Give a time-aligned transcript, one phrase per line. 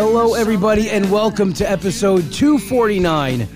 [0.00, 3.48] Hello, everybody, and welcome to episode 249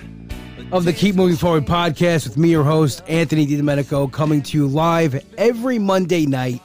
[0.72, 4.66] of the Keep Moving Forward podcast with me, your host, Anthony DiDomenico, coming to you
[4.66, 6.60] live every Monday night.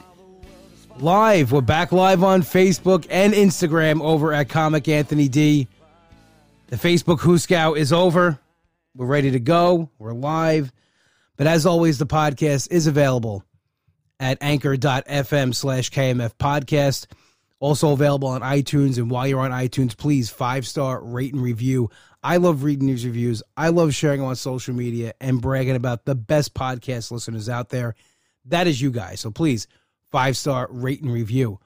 [0.98, 1.52] Live.
[1.52, 5.68] We're back live on Facebook and Instagram over at Comic Anthony D.
[6.66, 8.36] The Facebook Who Scout is over.
[8.96, 9.90] We're ready to go.
[10.00, 10.72] We're live.
[11.36, 13.44] But as always, the podcast is available
[14.18, 17.06] at anchor.fm slash KMF podcast.
[17.60, 18.98] Also available on iTunes.
[18.98, 21.90] And while you're on iTunes, please five star rate and review.
[22.22, 23.42] I love reading these reviews.
[23.56, 27.94] I love sharing on social media and bragging about the best podcast listeners out there.
[28.46, 29.20] That is you guys.
[29.20, 29.66] So please,
[30.10, 31.60] five star rate and review.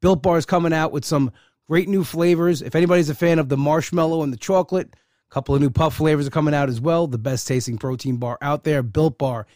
[0.00, 1.32] Built Bar is coming out with some
[1.68, 2.62] great new flavors.
[2.62, 5.94] If anybody's a fan of the marshmallow and the chocolate, a couple of new puff
[5.94, 7.06] flavors are coming out as well.
[7.06, 9.46] The best tasting protein bar out there, Built Bar.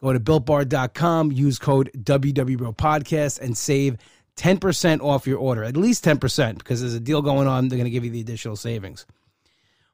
[0.00, 3.96] Go to builtbar.com, use code WWBro podcast and save
[4.38, 7.68] 10% off your order, at least 10%, because there's a deal going on.
[7.68, 9.04] They're going to give you the additional savings.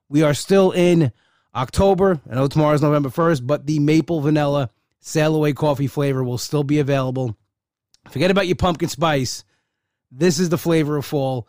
[0.08, 1.12] We are still in
[1.54, 2.20] October.
[2.30, 6.64] I know tomorrow's November 1st, but the maple vanilla sail away coffee flavor will still
[6.64, 7.36] be available.
[8.10, 9.44] Forget about your pumpkin spice.
[10.12, 11.48] This is the flavor of fall.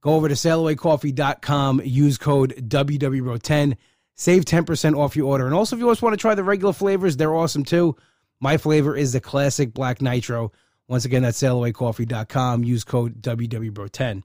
[0.00, 3.76] Go over to sailawaycoffee.com, use code WWBRO10,
[4.14, 5.46] save 10% off your order.
[5.46, 7.96] And also, if you just want to try the regular flavors, they're awesome too.
[8.38, 10.52] My flavor is the classic black nitro.
[10.88, 12.64] Once again, that's sailawaycoffee.com.
[12.64, 14.22] Use code WWBRO10.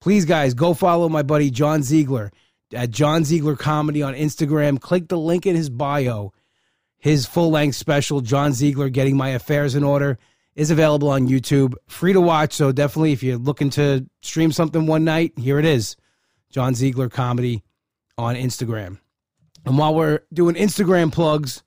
[0.00, 2.32] Please, guys, go follow my buddy John Ziegler
[2.74, 4.80] at John Ziegler Comedy on Instagram.
[4.80, 6.32] Click the link in his bio.
[6.98, 10.18] His full length special, John Ziegler Getting My Affairs in Order,
[10.54, 11.74] is available on YouTube.
[11.88, 12.52] Free to watch.
[12.52, 15.96] So definitely, if you're looking to stream something one night, here it is
[16.50, 17.64] John Ziegler Comedy
[18.18, 18.98] on Instagram.
[19.64, 21.62] And while we're doing Instagram plugs,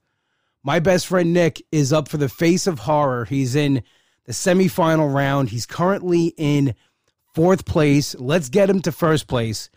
[0.65, 3.25] my best friend Nick is up for the Face of Horror.
[3.25, 3.83] He's in
[4.25, 5.49] the semifinal round.
[5.49, 6.73] He's currently in
[7.35, 8.15] fourth place.
[8.15, 9.69] Let's get him to first place.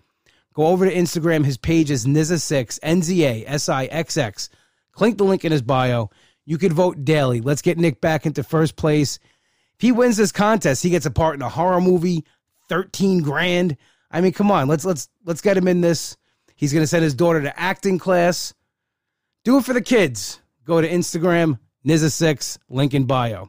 [0.54, 1.44] Go over to Instagram.
[1.44, 4.48] His page is Nizza6, N Z A S I X X.
[4.92, 6.08] Click the link in his bio.
[6.46, 7.42] You can vote daily.
[7.42, 9.18] Let's get Nick back into first place.
[9.74, 12.24] If he wins this contest, he gets a part in a horror movie,
[12.70, 13.76] 13 grand.
[14.10, 16.16] I mean, come on, let's let's let's get him in this.
[16.56, 18.54] He's gonna send his daughter to acting class.
[19.44, 20.40] Do it for the kids.
[20.68, 23.48] Go to Instagram, Nizza6, link in bio.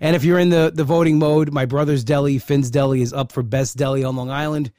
[0.00, 3.32] And if you're in the, the voting mode, my brother's deli, Finn's Deli, is up
[3.32, 4.70] for best deli on Long Island.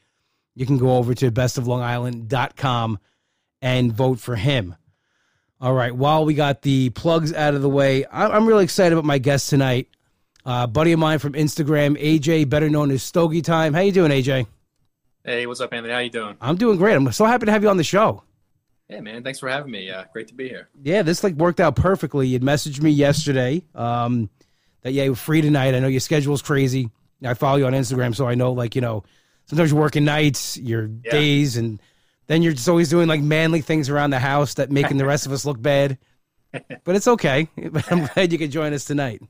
[0.53, 2.99] You can go over to bestoflongisland.com
[3.63, 4.75] and vote for him.
[5.59, 5.93] All right.
[5.93, 9.49] While we got the plugs out of the way, I'm really excited about my guest
[9.49, 9.87] tonight.
[10.45, 13.73] Uh, buddy of mine from Instagram, AJ, better known as Stogie Time.
[13.73, 14.45] How you doing, AJ?
[15.23, 15.93] Hey, what's up, Anthony?
[15.93, 16.37] How you doing?
[16.39, 16.93] I'm doing great.
[16.93, 18.21] I'm so happy to have you on the show.
[18.89, 19.23] Hey, man.
[19.23, 19.91] Thanks for having me.
[19.91, 20.67] Uh, great to be here.
[20.81, 22.27] Yeah, this like worked out perfectly.
[22.27, 24.31] You'd messaged me yesterday um,
[24.81, 25.75] that yeah, you're free tonight.
[25.75, 26.89] I know your schedule's crazy.
[27.23, 29.03] I follow you on Instagram, so I know like you know
[29.45, 31.11] sometimes you're working nights, your yeah.
[31.11, 31.79] days, and
[32.25, 35.27] then you're just always doing like manly things around the house that making the rest
[35.27, 35.97] of us look bad.
[36.83, 37.47] But it's okay.
[37.91, 39.21] I'm glad you could join us tonight.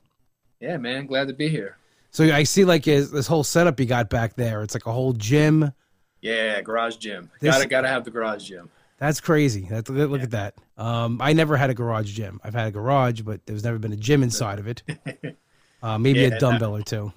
[0.61, 1.05] Yeah, man.
[1.05, 1.75] Glad to be here.
[2.11, 4.63] So I see like this whole setup you got back there.
[4.63, 5.73] It's like a whole gym.
[6.21, 7.29] Yeah, garage gym.
[7.41, 8.69] This, gotta gotta have the garage gym.
[8.99, 9.65] That's crazy.
[9.69, 10.23] That's, look yeah.
[10.23, 10.55] at that.
[10.77, 12.39] Um, I never had a garage gym.
[12.43, 14.83] I've had a garage, but there's never been a gym inside of it.
[15.81, 17.13] Uh, maybe yeah, a dumbbell or two.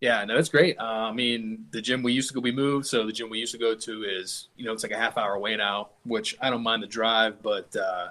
[0.00, 0.78] Yeah, no, it's great.
[0.78, 3.38] Uh, I mean, the gym we used to go, we moved, so the gym we
[3.38, 6.36] used to go to is, you know, it's like a half hour away now, which
[6.38, 8.08] I don't mind the drive, but uh,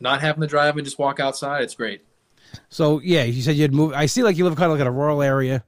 [0.00, 2.02] not having the drive and just walk outside, it's great.
[2.68, 3.92] So yeah, you said you'd move.
[3.92, 5.62] I see, like you live kind of like in a rural area.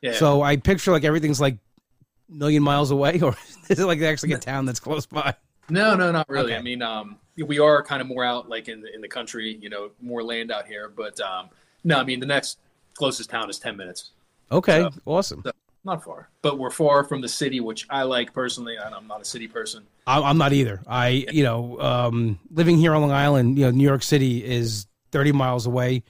[0.00, 0.12] Yeah.
[0.12, 3.36] So I picture like everything's like a million miles away, or
[3.68, 5.34] is it like actually a town that's close by?
[5.70, 6.52] No, no, not really.
[6.52, 6.58] Okay.
[6.58, 9.58] I mean, um, we are kind of more out like in the, in the country,
[9.60, 10.88] you know, more land out here.
[10.88, 11.48] But um,
[11.84, 12.58] no, I mean the next
[12.94, 14.10] closest town is ten minutes.
[14.50, 15.42] Okay, so, awesome.
[15.44, 15.52] So
[15.84, 18.76] not far, but we're far from the city, which I like personally.
[18.76, 19.84] And I'm not a city person.
[20.06, 20.82] I'm not either.
[20.86, 24.86] I, you know, um, living here on Long Island, you know, New York City is
[25.12, 26.02] 30 miles away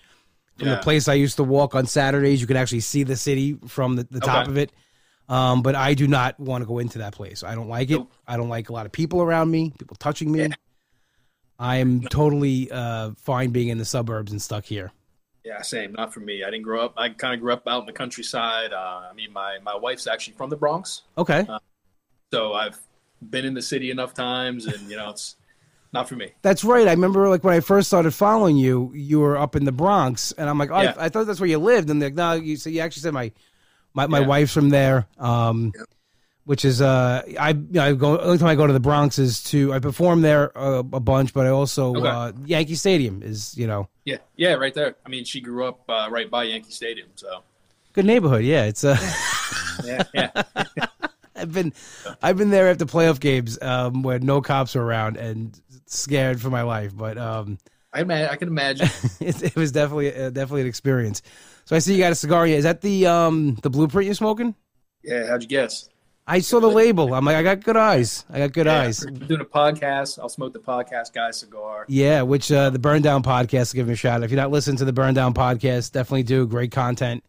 [0.57, 0.77] from yeah.
[0.77, 2.41] the place I used to walk on Saturdays.
[2.41, 4.51] You can actually see the city from the, the top okay.
[4.51, 4.73] of it.
[5.29, 7.43] Um, but I do not want to go into that place.
[7.43, 7.99] I don't like it.
[7.99, 8.13] Nope.
[8.27, 10.41] I don't like a lot of people around me, people touching me.
[10.41, 10.55] Yeah.
[11.59, 14.93] I am totally uh, fine being in the suburbs and stuck here.
[15.45, 15.93] Yeah, same.
[15.93, 16.45] Not for me.
[16.45, 16.95] I didn't grow up.
[16.97, 18.73] I kind of grew up out in the countryside.
[18.73, 21.03] Uh, I mean, my my wife's actually from the Bronx.
[21.17, 21.47] Okay.
[21.49, 21.59] Uh,
[22.31, 22.79] so I've
[23.29, 25.37] been in the city enough times, and you know, it's
[25.93, 26.33] not for me.
[26.43, 26.87] That's right.
[26.87, 30.33] I remember like when I first started following you, you were up in the Bronx,
[30.33, 30.95] and I'm like, oh, yeah.
[30.99, 33.03] I, I, thought that's where you lived, and they're like, no, you so you actually
[33.03, 33.33] said my
[33.99, 34.27] my, my yeah.
[34.27, 35.07] wife's from there.
[35.19, 35.85] Um, yeah
[36.49, 39.19] which is uh I you know, I go only time I go to the Bronx
[39.19, 42.09] is to I perform there a, a bunch, but I also okay.
[42.09, 44.97] uh, Yankee Stadium is you know yeah yeah right there.
[45.05, 47.43] I mean, she grew up uh, right by Yankee Stadium, so
[47.93, 48.45] good neighborhood.
[48.45, 48.97] Yeah, it's uh
[49.85, 50.43] yeah yeah.
[51.37, 51.73] I've been,
[52.23, 56.51] I've been there after playoff games um, where no cops were around and scared for
[56.51, 56.97] my life.
[56.97, 57.59] But um,
[57.93, 58.89] I, I can imagine.
[59.21, 61.23] it, it was definitely, uh, definitely an experience.
[61.69, 62.47] So I see you got a cigar.
[62.47, 64.55] Yeah, Is that the um, the blueprint you're smoking?
[65.05, 65.91] Yeah, how'd you guess?
[66.27, 67.13] I saw the label.
[67.13, 68.25] I'm like, I got good eyes.
[68.31, 69.05] I got good Yeah, eyes.
[69.05, 70.19] we're doing a podcast.
[70.19, 71.85] I'll smoke the podcast guy cigar.
[71.87, 74.21] Yeah, which uh, the Burn Down podcast, give them a shout.
[74.21, 74.23] Out.
[74.25, 76.47] If you're not listening to the Burn Down podcast, definitely do.
[76.47, 77.23] Great content,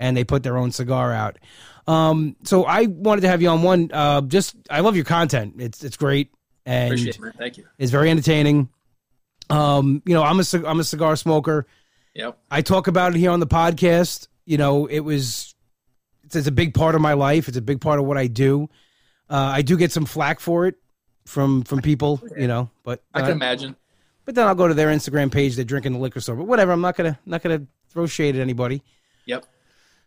[0.00, 1.38] and they put their own cigar out.
[1.86, 3.90] Um, so I wanted to have you on one.
[3.92, 5.54] Uh, just I love your content.
[5.60, 6.32] It's it's great
[6.66, 7.32] and Appreciate it, man.
[7.38, 7.66] Thank you.
[7.78, 8.70] it's very entertaining.
[9.50, 11.66] Um, you know, I'm a I'm a cigar smoker.
[12.14, 12.38] Yep.
[12.50, 14.28] I talk about it here on the podcast.
[14.44, 15.54] You know, it was
[16.24, 17.48] it's, it's a big part of my life.
[17.48, 18.68] It's a big part of what I do.
[19.28, 20.76] Uh, I do get some flack for it
[21.24, 23.76] from from people, you know, but I uh, can imagine.
[24.24, 25.56] but then I'll go to their Instagram page.
[25.56, 26.72] They're drinking the liquor store, but whatever.
[26.72, 28.82] I'm not gonna not gonna throw shade at anybody.
[29.26, 29.46] Yep.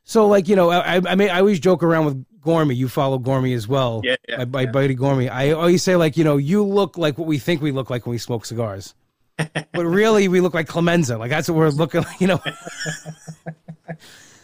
[0.03, 2.75] So like you know, I I mean I always joke around with Gormy.
[2.75, 4.01] You follow Gormy as well.
[4.03, 4.71] Yeah, yeah, my, my yeah.
[4.71, 5.29] buddy Gormy.
[5.29, 8.05] I always say like you know you look like what we think we look like
[8.05, 8.93] when we smoke cigars,
[9.37, 11.17] but really we look like Clemenza.
[11.17, 12.19] Like that's what we're looking like.
[12.21, 12.41] You know.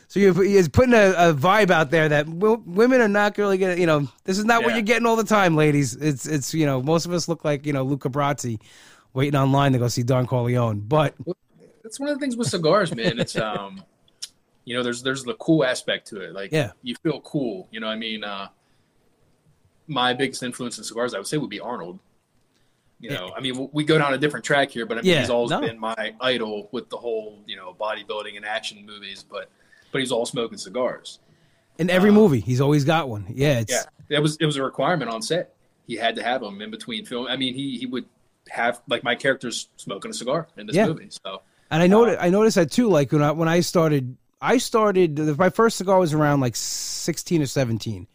[0.07, 3.57] So you're, you're putting a, a vibe out there that w- women are not really
[3.57, 5.95] gonna, you know, this is not what you're getting all the time, ladies.
[5.95, 8.59] It's it's you know, most of us look like you know Luca Brasi,
[9.13, 10.81] waiting online to go see Don Corleone.
[10.81, 11.15] But
[11.81, 13.19] That's one of the things with cigars, man.
[13.19, 13.83] It's um,
[14.65, 16.33] you know, there's there's the cool aspect to it.
[16.33, 16.73] Like, Yeah.
[16.83, 17.67] you feel cool.
[17.71, 18.49] You know, I mean, uh,
[19.87, 21.97] my biggest influence in cigars, I would say, would be Arnold.
[23.03, 25.19] You know, I mean, we go down a different track here, but I mean, Yeah,
[25.19, 25.59] he's always no.
[25.59, 29.25] been my idol with the whole, you know, bodybuilding and action movies.
[29.29, 29.49] But
[29.91, 31.19] but he's all smoking cigars.
[31.77, 33.25] in every movie, he's always got one.
[33.29, 35.53] Yeah, it's Uh, Yeah, it was it was a requirement on set.
[35.85, 37.27] He had to have them in between film.
[37.27, 38.05] I mean, he he would
[38.49, 40.87] have like my characters smoking a cigar in this Yeah.
[40.87, 41.09] movie.
[41.25, 41.41] So
[41.71, 42.87] And I noticed, I noticed that too.
[42.89, 45.19] Like when I when I started, I started.
[45.37, 48.07] My first cigar was around like sixteen or 17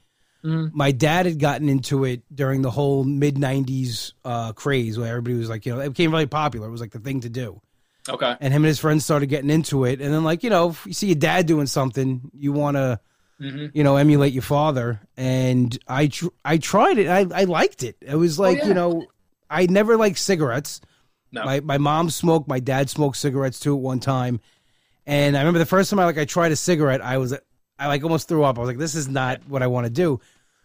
[0.44, 0.70] Mhm.
[0.73, 5.35] My dad had gotten into it during the whole mid '90s uh, craze, where everybody
[5.37, 6.69] was like, you know, it became really popular.
[6.69, 7.61] It was like the thing to do.
[8.08, 10.00] okay, And him and his friends started getting into it.
[10.00, 13.00] And then, like you know, if you see your dad doing something, you want to,
[13.40, 15.00] hmm you know, emulate your father.
[15.17, 17.08] And I tr- I tried it.
[17.08, 17.96] I I liked it.
[18.00, 18.69] It was like Oh, yeah.
[18.69, 19.06] you know,
[19.50, 20.81] I never liked cigarettes.
[21.32, 22.49] no, My my mom smoked.
[22.49, 24.41] My dad smoked cigarettes too at one time,
[25.06, 27.34] and I remember the first time I like I tried a cigarette, I was
[27.78, 28.58] I like almost threw up.
[28.58, 30.20] I was like, this is not what I want to do.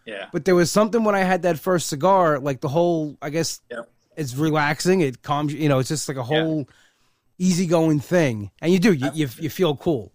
[0.06, 3.30] yeah, But there was something when I had that first cigar, like the whole I
[3.30, 3.82] guess yeah.
[4.16, 5.00] it's relaxing.
[5.00, 5.60] It calms you.
[5.60, 6.68] You know, it's just like a whole
[7.38, 10.12] easygoing thing, and you do you you, you feel cool.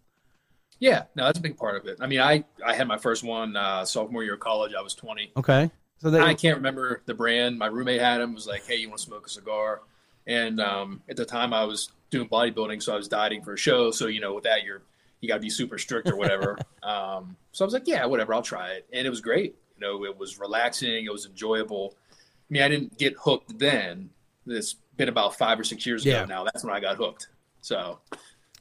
[0.80, 1.98] Yeah, no, that's a big part of it.
[2.00, 4.74] I mean, I I had my first one uh, sophomore year of college.
[4.78, 5.34] I was 20.
[5.38, 7.60] Okay, so that I can't remember the brand.
[7.60, 8.34] My roommate had him.
[8.34, 9.82] Was like, hey, you want to smoke a cigar?
[10.26, 13.58] And um, at the time, I was doing bodybuilding, so I was dieting for a
[13.58, 13.92] show.
[13.92, 14.82] So you know, with that, you're
[15.22, 16.58] you got to be super strict or whatever.
[16.84, 19.56] um, so I was like, yeah, whatever, I'll try it, and it was great.
[19.76, 21.06] You know, it was relaxing.
[21.06, 21.96] It was enjoyable.
[22.12, 24.10] I mean, I didn't get hooked then.
[24.48, 26.26] It's been about five or six years ago Yeah.
[26.26, 26.44] now.
[26.44, 27.28] That's when I got hooked.
[27.62, 28.00] So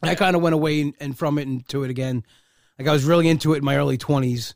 [0.02, 2.24] I kind of went away and, and from it into it again.
[2.78, 4.54] Like I was really into it in my early twenties,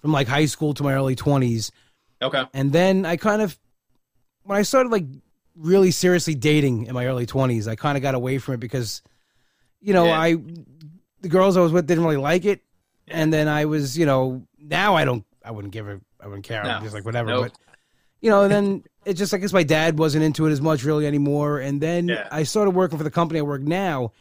[0.00, 1.70] from like high school to my early twenties.
[2.22, 3.58] okay, And then I kind of,
[4.44, 5.04] when I started like
[5.56, 9.02] really seriously dating in my early 20s, I kind of got away from it because,
[9.80, 10.18] you know, Yeah.
[10.20, 10.36] I,
[11.20, 12.62] the girls I was with didn't really like it.
[13.08, 16.44] And then I was, you know, now I don't, I wouldn't give a, I wouldn't
[16.44, 16.62] care.
[16.64, 17.30] I'm just like, whatever.
[17.30, 17.42] Nope.
[17.44, 17.52] But,
[18.20, 20.84] you know, and then it just, I guess my dad wasn't into it as much
[20.84, 21.58] really anymore.
[21.58, 22.28] And then Yeah.
[22.30, 24.12] I started working for the company I work now.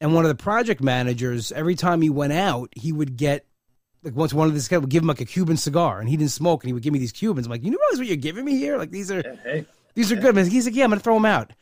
[0.00, 3.46] And one of the project managers, every time he went out, he would get
[4.02, 6.16] like once one of this guy would give him like a Cuban cigar, and he
[6.18, 7.46] didn't smoke, and he would give me these Cubans.
[7.46, 8.76] I'm like, you realize what you're giving me here?
[8.76, 10.34] Like these are yeah, hey, these are good.
[10.34, 10.46] Man.
[10.46, 11.52] He's like, yeah, I'm gonna throw them out.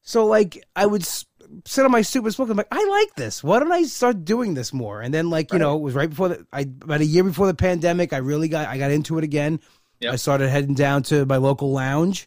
[0.00, 1.26] So like, I would s-
[1.64, 2.48] sit on my stupid smoke.
[2.50, 3.42] I'm like, I like this.
[3.42, 5.00] Why don't I start doing this more?
[5.00, 7.46] And then like, you know, it was right before the I about a year before
[7.46, 8.12] the pandemic.
[8.12, 9.60] I really got I got into it again.
[10.00, 10.12] Yep.
[10.12, 12.26] I started heading down to my local lounge,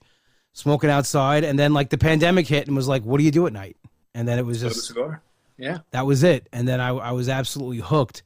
[0.53, 3.45] smoking outside, and then like the pandemic hit and was like, what do you do
[3.47, 3.77] at night?
[4.15, 5.21] And then it was just cigar.
[5.57, 6.47] Yeah, that was it.
[6.53, 8.23] And then I, I was absolutely hooked.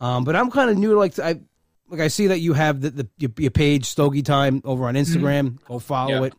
[0.00, 0.90] Um, but I'm kind of new.
[0.90, 1.40] to Like I,
[1.88, 4.94] like I see that you have the, the your, your page Stogie Time over on
[4.94, 5.62] Instagram.
[5.64, 6.24] Go follow Mm-hmm.
[6.24, 6.34] It.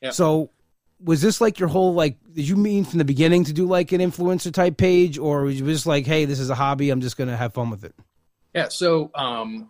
[0.00, 0.10] Yeah.
[0.10, 0.50] So,
[1.02, 2.16] was this like your whole like?
[2.32, 5.60] Did you mean from the beginning to do like an influencer type page, or was
[5.60, 6.90] you just like, hey, this is a hobby.
[6.90, 7.94] I'm just gonna have fun with it.
[8.54, 9.68] Yeah, so um,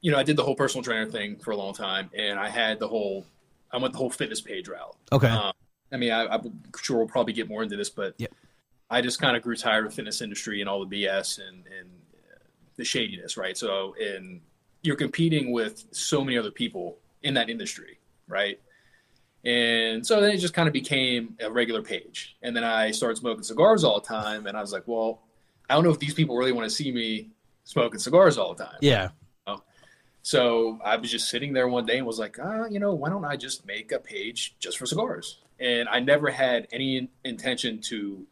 [0.00, 2.48] you know, I did the whole personal trainer thing for a long time, and I
[2.48, 3.26] had the whole,
[3.70, 4.96] I went the whole fitness page route.
[5.12, 5.28] Okay.
[5.28, 5.52] Um,
[5.92, 8.32] I mean, I, I'm sure we'll probably get more into this, but Yep.
[8.88, 11.88] I just kind of grew tired of fitness industry and all the BS and and
[12.32, 12.38] uh,
[12.76, 13.56] the shadiness, right?
[13.56, 14.40] So, and
[14.82, 18.58] you're competing with so many other people in that industry, right?
[19.44, 22.36] And so then it just kind of became a regular page.
[22.42, 25.22] And then I started smoking cigars all the time, and I was like, well,
[25.68, 27.30] I don't know if these people really want to see me
[27.64, 28.78] smoking cigars all the time.
[28.80, 29.08] yeah.
[30.22, 33.08] So I was just sitting there one day and was like, ah, you know, why
[33.08, 35.38] don't I just make a page just for cigars?
[35.58, 38.26] And I never had any intention to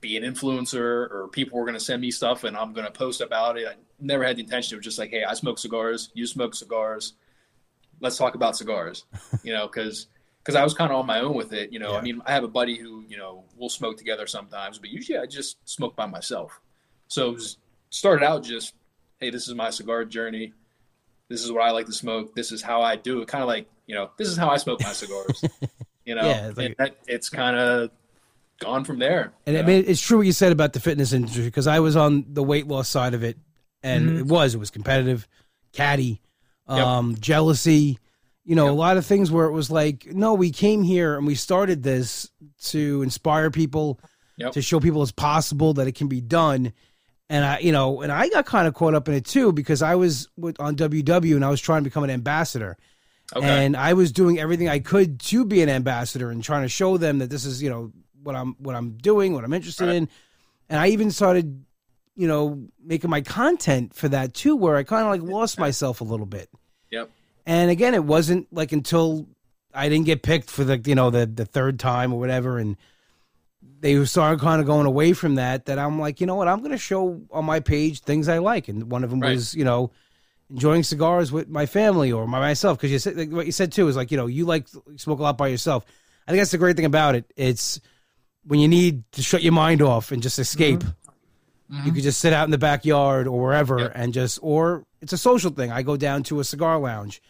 [0.00, 2.92] be an influencer or people were going to send me stuff and I'm going to
[2.92, 3.66] post about it.
[3.66, 7.14] I never had the intention of just like, hey, I smoke cigars, you smoke cigars,
[8.00, 9.04] let's talk about cigars,
[9.42, 10.08] you know, because
[10.42, 11.72] because I was kind of on my own with it.
[11.72, 11.98] You know, yeah.
[11.98, 15.18] I mean, I have a buddy who you know we'll smoke together sometimes, but usually
[15.18, 16.60] I just smoke by myself.
[17.08, 17.58] So it was,
[17.90, 18.74] started out just,
[19.20, 20.54] hey, this is my cigar journey.
[21.28, 22.34] This is what I like to smoke.
[22.34, 23.28] This is how I do it.
[23.28, 25.44] Kind of like you know, this is how I smoke my cigars.
[26.04, 27.90] you know, yeah, it's, like, that, it's kind of
[28.58, 29.32] gone from there.
[29.46, 31.96] And I mean, it's true what you said about the fitness industry because I was
[31.96, 33.36] on the weight loss side of it,
[33.82, 34.18] and mm-hmm.
[34.18, 35.28] it was it was competitive,
[35.72, 36.22] catty,
[36.66, 37.20] um, yep.
[37.20, 37.98] jealousy.
[38.44, 38.72] You know, yep.
[38.72, 41.82] a lot of things where it was like, no, we came here and we started
[41.82, 42.28] this
[42.64, 44.00] to inspire people,
[44.36, 44.52] yep.
[44.52, 46.72] to show people it's possible that it can be done.
[47.28, 49.80] And I, you know, and I got kind of caught up in it too because
[49.80, 52.76] I was with, on WW and I was trying to become an ambassador.
[53.34, 53.46] Okay.
[53.46, 56.96] And I was doing everything I could to be an ambassador and trying to show
[56.98, 59.96] them that this is, you know, what I'm what I'm doing, what I'm interested right.
[59.96, 60.08] in.
[60.68, 61.64] And I even started,
[62.16, 66.00] you know, making my content for that too, where I kind of like lost myself
[66.00, 66.50] a little bit.
[67.46, 69.26] And again, it wasn't like until
[69.74, 72.76] I didn't get picked for the you know the the third time or whatever, and
[73.80, 75.66] they were started kind of going away from that.
[75.66, 78.38] That I'm like, you know what, I'm going to show on my page things I
[78.38, 79.34] like, and one of them right.
[79.34, 79.90] was you know
[80.50, 83.72] enjoying cigars with my family or my myself because you said like, what you said
[83.72, 85.84] too is like you know you like you smoke a lot by yourself.
[86.26, 87.32] I think that's the great thing about it.
[87.36, 87.80] It's
[88.44, 90.80] when you need to shut your mind off and just escape.
[90.80, 91.76] Mm-hmm.
[91.76, 91.86] Mm-hmm.
[91.86, 93.92] You could just sit out in the backyard or wherever yep.
[93.94, 95.70] and just, or it's a social thing.
[95.70, 97.20] I go down to a cigar lounge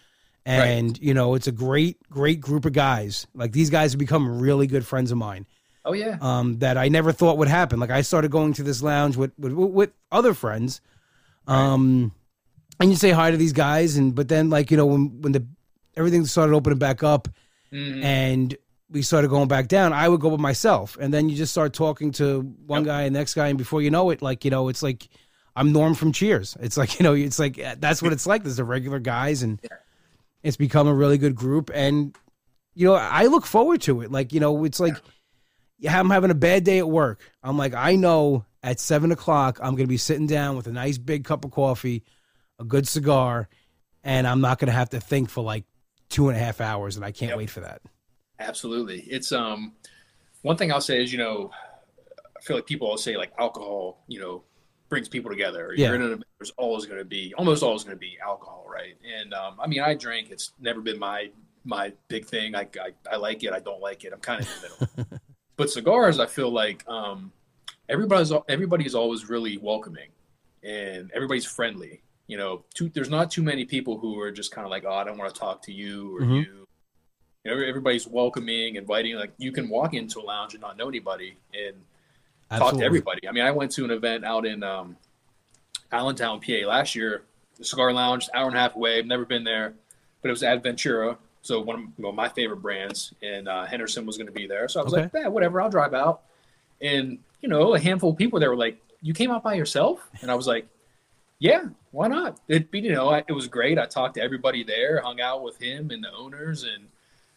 [0.45, 1.03] and, right.
[1.03, 3.27] you know, it's a great, great group of guys.
[3.35, 5.47] Like these guys have become really good friends of mine.
[5.85, 6.19] Oh, yeah.
[6.21, 7.81] Um, that I never thought would happen.
[7.81, 10.81] Like I started going to this lounge with, with, with other friends.
[11.49, 12.13] Um,
[12.79, 12.85] right.
[12.85, 13.97] and you say hi to these guys.
[13.97, 15.45] And, but then like, you know, when, when the,
[15.97, 17.29] everything started opening back up
[17.73, 18.03] mm-hmm.
[18.03, 18.55] and
[18.91, 20.99] we started going back down, I would go by myself.
[21.01, 22.87] And then you just start talking to one yep.
[22.87, 23.49] guy and next guy.
[23.49, 25.09] And before you know it, like, you know, it's like
[25.55, 26.57] I'm Norm from Cheers.
[26.61, 28.43] It's like, you know, it's like that's what it's like.
[28.43, 29.61] There's the regular guys and
[30.43, 31.71] it's become a really good group.
[31.73, 32.17] And,
[32.75, 34.11] you know, I look forward to it.
[34.11, 34.97] Like, you know, it's like
[35.83, 37.21] yeah, I'm having a bad day at work.
[37.43, 40.73] I'm like, I know at seven o'clock, I'm going to be sitting down with a
[40.73, 42.05] nice big cup of coffee,
[42.61, 43.49] a good cigar,
[44.05, 45.65] and I'm not going to have to think for like
[46.09, 46.95] two and a half hours.
[46.95, 47.39] And I can't yep.
[47.39, 47.83] wait for that.
[48.39, 49.01] Absolutely.
[49.01, 49.73] It's um
[50.43, 51.51] one thing I'll say is, you know,
[52.37, 54.45] I feel like people will say like alcohol, you know,
[54.93, 55.73] brings people together.
[55.75, 55.87] Yeah.
[55.87, 58.95] You're in an there's always going to be almost always going to be alcohol, right?
[59.23, 60.31] And um, I mean, I drink.
[60.31, 61.31] It's never been my
[61.65, 62.55] my big thing.
[62.55, 63.55] I, I, I like it.
[63.55, 64.13] I don't like it.
[64.13, 65.19] I'm kind of in the middle.
[65.57, 67.33] but cigars, I feel like um,
[67.89, 70.11] everybody's everybody's always really welcoming,
[70.63, 72.03] and everybody's friendly.
[72.27, 74.93] You know, too, there's not too many people who are just kind of like, oh,
[74.93, 76.35] I don't want to talk to you or mm-hmm.
[76.35, 76.67] you
[77.45, 79.17] you know, everybody's welcoming, inviting.
[79.17, 81.77] Like you can walk into a lounge and not know anybody and
[82.53, 82.71] Absolutely.
[82.71, 83.29] talk to everybody.
[83.29, 84.97] I mean, I went to an event out in um,
[85.91, 87.23] Allentown, PA last year.
[87.59, 88.99] The cigar lounge, hour and a half away.
[88.99, 89.75] I've never been there,
[90.21, 94.17] but it was Adventura, so one of know, my favorite brands, and uh, Henderson was
[94.17, 94.69] going to be there.
[94.69, 95.03] So I was okay.
[95.03, 96.23] like, yeah, whatever, I'll drive out.
[96.81, 100.09] And you know, a handful of people there were like, "You came out by yourself?"
[100.23, 100.67] And I was like,
[101.41, 103.79] "Yeah, why not?" It, be, you know, I, it was great.
[103.79, 106.87] I talked to everybody there, hung out with him and the owners, and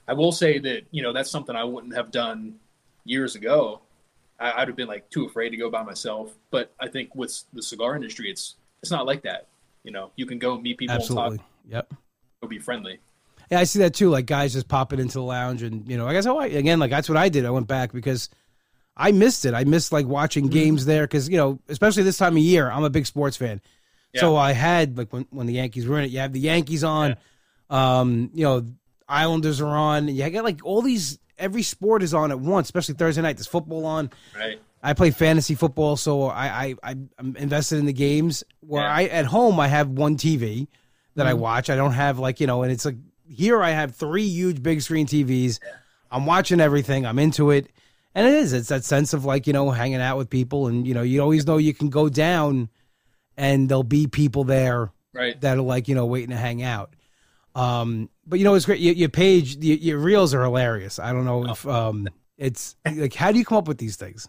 [0.07, 2.59] I will say that you know that's something I wouldn't have done
[3.05, 3.81] years ago.
[4.39, 6.33] I, would have been like too afraid to go by myself.
[6.51, 9.47] But I think with the cigar industry, it's it's not like that.
[9.83, 10.95] You know, you can go meet people.
[10.95, 11.37] Absolutely.
[11.37, 11.93] Talk, yep.
[12.41, 12.99] Go be friendly.
[13.51, 14.09] Yeah, I see that too.
[14.09, 16.79] Like guys just popping into the lounge, and you know, I guess how I again,
[16.79, 17.45] like that's what I did.
[17.45, 18.29] I went back because
[18.97, 19.53] I missed it.
[19.53, 20.53] I missed like watching mm-hmm.
[20.53, 23.61] games there because you know, especially this time of year, I'm a big sports fan.
[24.13, 24.21] Yeah.
[24.21, 26.83] So I had like when when the Yankees were in it, you have the Yankees
[26.83, 27.17] on.
[27.69, 27.99] Yeah.
[27.99, 28.65] Um, you know,
[29.07, 30.07] Islanders are on.
[30.07, 31.19] You got like all these.
[31.37, 33.37] Every sport is on at once, especially Thursday night.
[33.37, 34.09] There's football on.
[34.35, 34.59] Right.
[34.81, 38.43] I play fantasy football, so I, I I'm invested in the games.
[38.59, 38.95] Where yeah.
[38.95, 40.67] I at home I have one TV
[41.15, 41.29] that mm-hmm.
[41.29, 41.69] I watch.
[41.69, 44.81] I don't have like you know, and it's like here I have three huge big
[44.81, 45.59] screen TVs.
[45.63, 45.71] Yeah.
[46.11, 47.05] I'm watching everything.
[47.05, 47.67] I'm into it,
[48.13, 48.53] and it is.
[48.53, 51.21] It's that sense of like you know hanging out with people, and you know you
[51.21, 52.69] always know you can go down,
[53.35, 55.39] and there'll be people there right.
[55.41, 56.94] that are like you know waiting to hang out.
[57.55, 58.81] Um, but you know, it's great.
[58.81, 60.99] Your, your page, your, your, reels are hilarious.
[60.99, 64.27] I don't know if um, it's like, how do you come up with these things?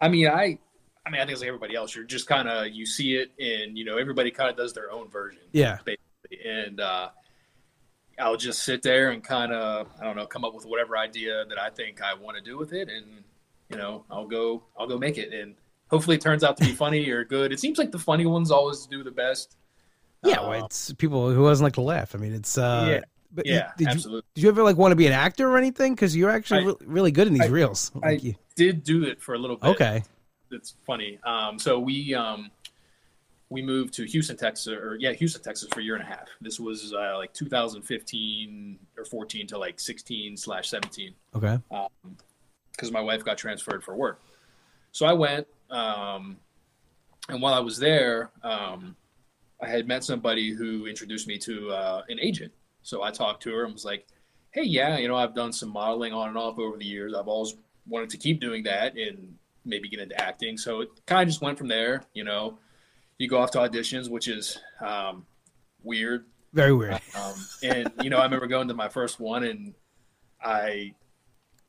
[0.00, 0.58] I mean, I,
[1.04, 1.94] I mean, I think it's like everybody else.
[1.94, 4.90] You're just kind of you see it, and you know, everybody kind of does their
[4.92, 5.42] own version.
[5.52, 7.08] Yeah, basically, and uh,
[8.18, 11.44] I'll just sit there and kind of, I don't know, come up with whatever idea
[11.48, 13.24] that I think I want to do with it, and
[13.68, 15.56] you know, I'll go, I'll go make it, and
[15.88, 17.52] hopefully, it turns out to be funny or good.
[17.52, 19.56] It seems like the funny ones always do the best.
[20.24, 22.14] Yeah, well, it's people who doesn't like to laugh.
[22.14, 23.00] I mean, it's uh, Yeah.
[23.32, 24.22] But yeah, did you absolutely.
[24.34, 25.94] did you ever like want to be an actor or anything?
[25.94, 27.90] Because you're actually I- re- really good in these I- reels.
[28.02, 29.66] I Like you- did do it for a little bit.
[29.70, 30.02] okay,
[30.52, 31.18] It's funny.
[31.24, 32.48] Um, so we um,
[33.50, 36.28] we moved to Houston, Texas, or yeah, Houston, Texas for a year and a half.
[36.40, 41.58] This was uh, like 2015 or 14 to like 16 slash 17 okay,
[42.72, 44.20] because my wife got transferred for work.
[44.92, 46.36] So I went, um,
[47.28, 48.94] and while I was there, um,
[49.64, 52.52] I had met somebody who introduced me to uh, an agent.
[52.82, 54.06] So I talked to her and was like,
[54.50, 57.14] "Hey, yeah, you know, I've done some modeling on and off over the years.
[57.14, 57.54] I've always
[57.86, 61.42] wanted to keep doing that and maybe get into acting." So it kind of just
[61.42, 62.02] went from there.
[62.12, 62.58] You know,
[63.18, 65.24] you go off to auditions, which is um,
[65.82, 67.00] weird very weird.
[67.16, 69.74] um, and you know, I remember going to my first one, and
[70.40, 70.94] I,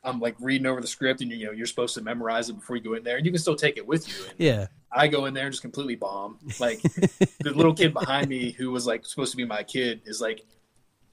[0.04, 2.76] I'm like reading over the script, and you know, you're supposed to memorize it before
[2.76, 4.14] you go in there, and you can still take it with you.
[4.30, 6.40] And Yeah, I go in there and just completely bomb.
[6.60, 10.22] Like the little kid behind me, who was like supposed to be my kid, is
[10.22, 10.46] like,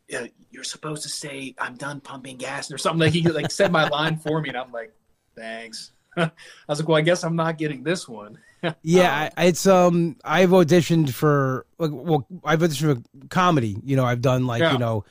[0.08, 3.00] yeah, "You're supposed to say I'm done pumping gas," or something.
[3.00, 4.92] Like he like said my line for me, and I'm like,
[5.36, 6.30] "Thanks." I
[6.68, 8.38] was like, "Well, I guess I'm not getting this one."
[8.82, 9.30] yeah.
[9.36, 13.76] I, it's um, I've auditioned for like, well, I've auditioned for comedy.
[13.82, 14.72] You know, I've done like Yeah.
[14.74, 15.04] you know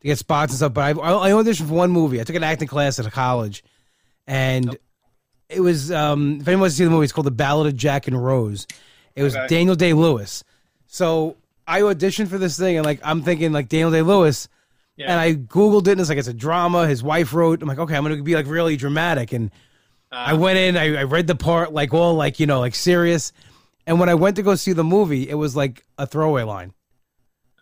[0.00, 0.74] to get spots and stuff.
[0.74, 2.20] But I've, I I auditioned for one movie.
[2.20, 3.64] I took an acting class at a college,
[4.26, 4.76] and
[5.50, 7.76] it was um, if anyone wants to see the movie, it's called The Ballad of
[7.76, 8.66] Jack and Rose.
[9.14, 9.46] It was Okay.
[9.48, 10.44] Daniel Day Lewis.
[10.86, 14.48] So I auditioned for this thing, and like I'm thinking like Daniel Day Lewis.
[14.96, 15.10] Yeah.
[15.12, 16.86] And I googled it, and it's like it's a drama.
[16.86, 17.62] His wife wrote.
[17.62, 19.32] I'm like, okay, I'm gonna be like really dramatic.
[19.32, 19.50] And
[20.12, 22.74] I Uh, went in, I, I read the part like all like you know like
[22.74, 23.32] serious.
[23.86, 26.74] And when I went to go see the movie, it was like a throwaway line.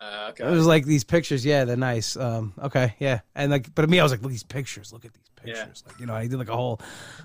[0.01, 0.45] uh, okay.
[0.45, 2.15] It was like these pictures, yeah, they're nice.
[2.17, 5.05] Um, okay, yeah, and like, but me, I was like, look at these pictures, look
[5.05, 5.65] at these Yeah.
[5.85, 6.81] Like, you know, I did like a whole.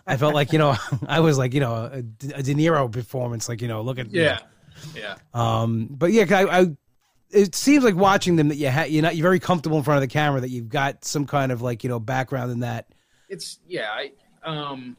[0.06, 0.76] I felt like you know,
[1.08, 4.12] I was like you know a, a De Niro performance, like you know, look at
[4.12, 4.40] you yeah,
[4.94, 5.16] yeah.
[5.32, 6.66] Um, but yeah, I, I,
[7.34, 9.96] it seems like watching them that you ha- you're not you're very comfortable in front
[9.96, 12.86] of the camera that you've got some kind of like you know background in that.
[13.28, 14.12] it's yeah i
[14.44, 14.96] um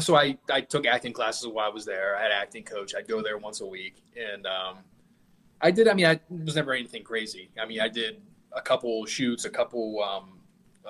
[0.00, 2.94] so i i took acting classes while i was there i had an acting coach
[2.96, 4.78] i'd go there once a week and um
[5.60, 8.20] i did i mean i it was never anything crazy i mean i did
[8.52, 10.39] a couple shoots a couple um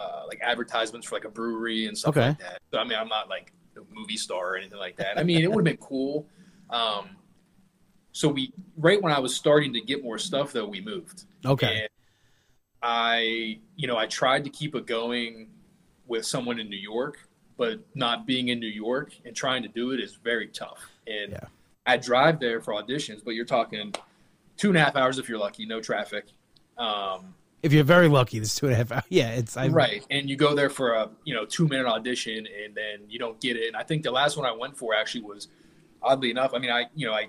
[0.01, 2.29] uh, like advertisements for like a brewery and stuff Okay.
[2.29, 5.19] like that so i mean i'm not like a movie star or anything like that
[5.19, 6.27] i mean it would have been cool
[6.71, 7.11] um
[8.13, 11.81] so we right when i was starting to get more stuff though we moved Okay,
[11.81, 11.89] and
[12.83, 15.49] I, you know, I tried to keep it going
[16.07, 19.91] with someone in New York, but not being in New York and trying to do
[19.93, 20.81] it is very tough.
[21.07, 21.41] And Yeah.
[21.87, 23.93] I drive there for auditions, but you're talking
[24.57, 26.25] two and a half hours if you're lucky, no traffic.
[26.79, 29.03] Um, if you're very lucky, this two and a half hours.
[29.09, 30.05] Yeah, it's I, right.
[30.11, 33.41] And you go there for a, you know, two minute audition and then you don't
[33.41, 33.69] get it.
[33.69, 35.49] And I think the last one I went for actually was
[36.03, 36.53] oddly enough.
[36.55, 37.29] I mean, I, you know, I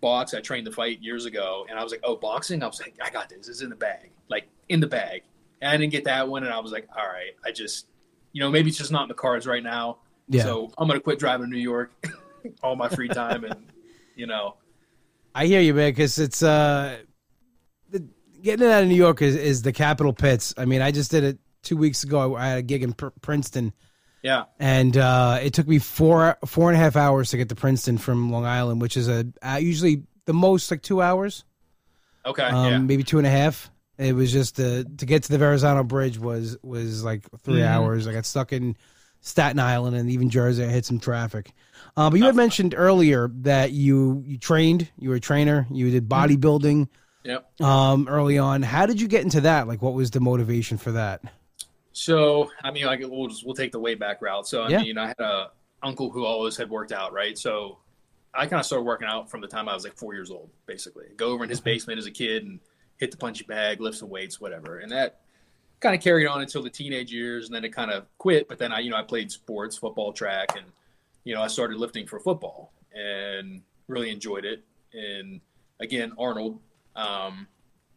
[0.00, 2.62] box, I trained to fight years ago and I was like, oh, boxing.
[2.62, 3.48] I was like, I got this.
[3.48, 5.22] It's in the bag, like in the bag.
[5.60, 6.44] And I didn't get that one.
[6.44, 7.86] And I was like, all right, I just,
[8.32, 9.98] you know, maybe it's just not in the cards right now.
[10.28, 10.42] Yeah.
[10.42, 11.92] So I'm going to quit driving to New York
[12.62, 13.44] all my free time.
[13.44, 13.66] And,
[14.14, 14.56] you know,
[15.34, 16.98] I hear you, man, because it's uh,
[18.42, 20.54] getting it out of New York is, is the capital pits.
[20.56, 22.36] I mean, I just did it two weeks ago.
[22.36, 23.72] I had a gig in Pr- Princeton,
[24.22, 24.44] yeah.
[24.58, 27.98] and uh, it took me four four and a half hours to get to Princeton
[27.98, 31.44] from Long Island, which is a uh, usually the most like two hours,
[32.24, 32.42] Okay.
[32.44, 32.78] um, yeah.
[32.78, 33.70] maybe two and a half.
[33.98, 37.66] It was just uh, to get to the Verrazano Bridge was was like 3 Mhm.
[37.66, 38.06] hours.
[38.06, 38.76] I got stuck in
[39.22, 40.64] Staten Island and even Jersey.
[40.64, 41.52] I hit some traffic.
[41.96, 44.88] Uh, but you had mentioned earlier that you you trained.
[44.98, 45.66] You were a trainer.
[45.70, 46.88] You did bodybuilding
[47.26, 47.60] Yep.
[47.60, 48.62] um, early on.
[48.62, 49.66] How did you get into that?
[49.68, 51.22] Like, what was the motivation for that?
[51.92, 54.46] So I mean, like we'll just, we'll take the way back route.
[54.46, 54.82] So I Yeah.
[54.82, 55.50] mean, I had a
[55.82, 57.36] uncle who always had worked out, right?
[57.38, 57.78] So
[58.34, 60.50] I kind of started working out from the time I was like four years old,
[60.66, 61.06] basically.
[61.16, 62.60] Go over in his basement as a kid and
[62.98, 65.20] hit the punchy bag, lift some weights, whatever, and that
[65.80, 68.46] kind of carried on until the teenage years, and then it kind of quit.
[68.48, 70.66] But then I, you know, I played sports, football, track, and
[71.24, 74.64] you know, I started lifting for football and really enjoyed it.
[74.92, 75.40] And
[75.80, 76.60] again, Arnold.
[76.96, 77.46] Um,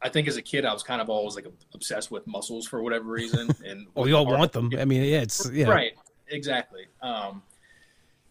[0.01, 2.81] I think as a kid, I was kind of always like obsessed with muscles for
[2.81, 3.49] whatever reason.
[3.65, 4.79] And oh, we all Arnold- want them.
[4.79, 5.67] I mean, yeah, it's yeah.
[5.67, 5.93] Right,
[6.27, 6.85] exactly.
[7.01, 7.43] Um,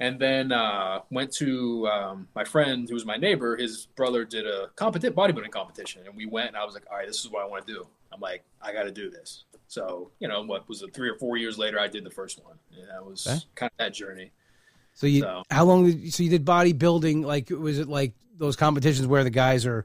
[0.01, 3.57] and then uh, went to um, my friend who was my neighbor.
[3.57, 6.49] His brother did a competition bodybuilding competition, and we went.
[6.49, 8.45] And I was like, "All right, this is what I want to do." I'm like,
[8.63, 10.95] "I got to do this." So you know, what was it?
[10.95, 12.57] Three or four years later, I did the first one.
[12.79, 13.39] And that was Okay.
[13.57, 14.31] kind of that journey.
[14.95, 15.85] So you, So- how long?
[15.87, 17.25] Did you, so you did bodybuilding?
[17.25, 19.85] Like, was it like those competitions where the guys are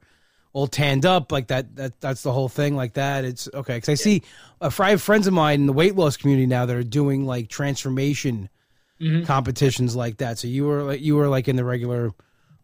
[0.54, 1.76] all tanned up, like that?
[1.76, 3.26] That that's the whole thing, like that.
[3.26, 4.22] It's okay because I see,
[4.62, 7.26] uh, I have friends of mine in the weight loss community now that are doing
[7.26, 8.50] like transformation
[9.02, 9.26] Mhm.
[9.26, 10.38] competitions like that.
[10.38, 12.12] So you were like you were like in the regular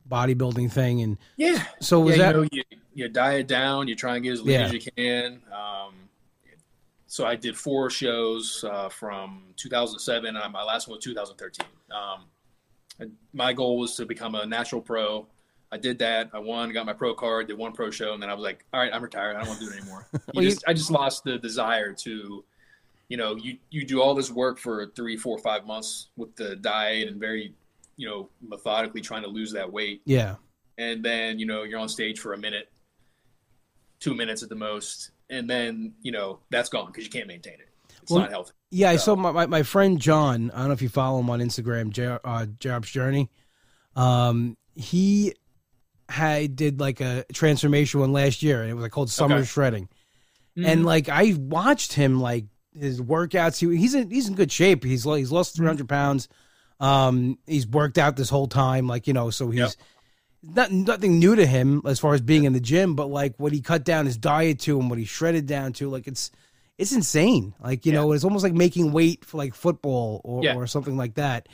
[0.07, 1.63] bodybuilding thing, and Yeah.
[1.81, 4.41] so was yeah, that you, know, you, you diet down, you try and get as
[4.41, 4.65] lean Yeah.
[4.67, 5.41] as you can.
[5.51, 5.93] Um,
[7.07, 11.65] so I did four shows uh, from 2007, and my last one was 2013.
[11.91, 15.25] Um, my goal was to become a natural pro.
[15.71, 16.29] I did that.
[16.33, 18.65] I won, got my pro card, did one pro show, and then I was like,
[18.73, 19.35] "All right, I'm retired.
[19.35, 22.43] I don't want to do it anymore." Well, just, I just lost the desire to,
[23.07, 26.55] you know, you you do all this work for three, four, five months with the
[26.55, 27.53] diet and very,
[27.97, 30.35] you know, methodically trying to lose that weight yeah
[30.77, 32.69] and then you know you're on stage for a minute
[33.99, 37.55] two minutes at the most and then you know that's gone because you can't maintain
[37.55, 37.67] it
[38.01, 38.89] it's Well, not healthy yeah.
[38.91, 40.51] I So- saw my, my my friend John.
[40.51, 43.29] I don't know if you follow him on Instagram, J, uh, Jobs Journey.
[43.95, 45.33] Um, he
[46.09, 49.45] had did like a transformation one last year, and it was like called Summer Okay.
[49.45, 49.87] Shredding.
[50.57, 50.65] Mm-hmm.
[50.65, 52.45] and like I watched him like
[52.77, 53.59] his workouts.
[53.59, 54.83] He, he's in he's in good shape.
[54.83, 56.27] He's he's lost three hundred pounds.
[56.79, 59.71] Um, he's worked out this whole time, like you know, so he's Yep.
[60.55, 62.95] not nothing new to him as far as being in the gym.
[62.95, 65.89] But like what he cut down his diet to and what he shredded down to,
[65.89, 66.31] like it's
[66.77, 67.53] it's insane.
[67.61, 67.99] Like you Yeah.
[67.99, 70.55] know, it's almost like making weight for like football or, Yeah.
[70.55, 71.47] or something like that.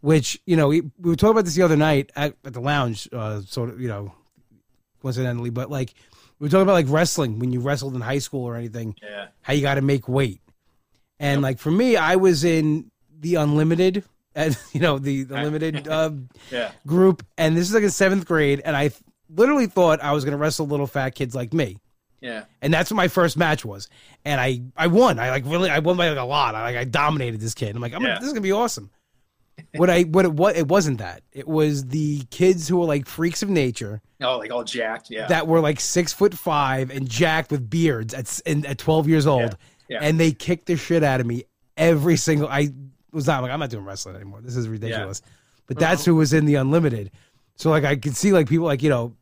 [0.00, 2.60] Which you know, we, we were talking about this the other night at, at the
[2.60, 3.08] lounge.
[3.12, 4.14] Uh, sort of, you know,
[5.02, 5.94] coincidentally, but like
[6.38, 9.26] we were talking about like wrestling when you wrestled in high school or anything yeah
[9.42, 10.40] how you got to make weight.
[11.18, 11.42] And Yep.
[11.42, 16.12] like for me, I was in the unlimited, and you know the, the limited uh,
[16.50, 18.90] yeah group, and this is like in seventh grade, and I
[19.28, 21.76] literally thought I was going to wrestle little fat kids like me,
[22.22, 23.88] yeah and that's what my first match was,
[24.24, 25.18] and I I won.
[25.18, 26.54] I like really I won by like a lot.
[26.54, 27.76] I like I dominated this kid.
[27.76, 28.90] I'm like I'm gonna, this is gonna be awesome.
[29.76, 33.06] What I what it what it wasn't that it was the kids who were like
[33.06, 37.08] freaks of nature oh like all jacked yeah that were like six foot five and
[37.08, 39.56] jacked with beards at in, at twelve years old,
[39.88, 39.98] yeah.
[40.00, 41.44] and they kicked the shit out of me
[41.76, 42.48] every single.
[42.48, 42.68] I
[43.12, 44.40] was not like I'm not doing wrestling anymore.
[44.40, 45.22] This is ridiculous.
[45.66, 47.12] But that's who was in the unlimited.
[47.56, 49.16] So like I could see like people like you know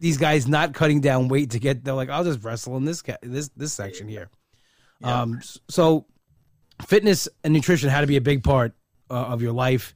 [0.00, 1.84] these guys not cutting down weight to get.
[1.84, 4.28] They're like I'll just wrestle in this ca- this this section here.
[5.00, 5.22] Yeah.
[5.22, 5.40] Um.
[5.68, 6.06] So
[6.86, 8.74] fitness and nutrition had to be a big part
[9.12, 9.94] uh, of your life.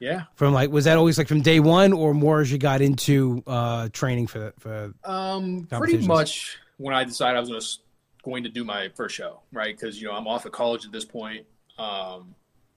[0.00, 0.24] yeah.
[0.34, 3.42] From like was that always like from day one or more as you got into
[3.46, 7.78] uh training for for um pretty much when i decided i was going to
[8.22, 9.74] going to do my first show right?
[9.78, 11.46] Because you know i'm off of college at this point.
[11.78, 12.34] Um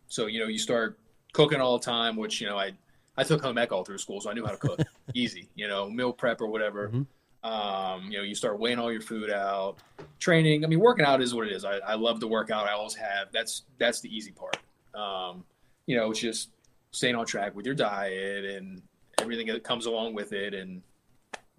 [0.07, 0.97] so you know you start
[1.33, 2.71] cooking all the time which you know i
[3.17, 4.79] i took home ec all through school so i knew how to cook
[5.13, 6.89] easy you know meal prep or whatever.
[6.89, 7.05] Mhm.
[7.43, 9.77] um you know you start weighing all your food out
[10.19, 10.63] training.
[10.63, 11.63] I mean working out is what it is.
[11.65, 13.31] I, I love to work out i always have.
[13.31, 14.57] That's that's the easy part.
[14.95, 15.43] Um
[15.89, 16.49] you know it's just
[16.91, 18.81] staying on track with your diet and
[19.19, 20.81] everything that comes along with it and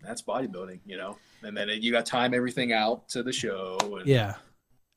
[0.02, 4.06] that's bodybuilding you know and then you got time everything out to the show and
[4.06, 4.34] Yeah.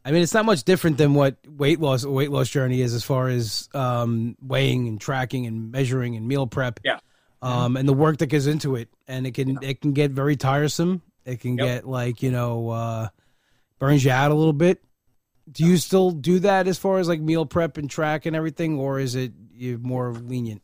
[0.06, 3.06] I mean, it's not much different than what weight loss weight loss journey is as
[3.06, 6.82] far as um, weighing and tracking and measuring and meal prep.
[6.84, 7.00] Yeah.
[7.42, 10.36] Um, and the work that goes into it, and it can it can get very
[10.36, 11.02] tiresome.
[11.24, 11.66] It can Yep.
[11.68, 13.08] get like you know uh,
[13.80, 14.84] burns you out a little bit.
[15.52, 18.80] Do you still do that as far as like meal prep and track and everything,
[18.80, 20.62] or is it you more lenient?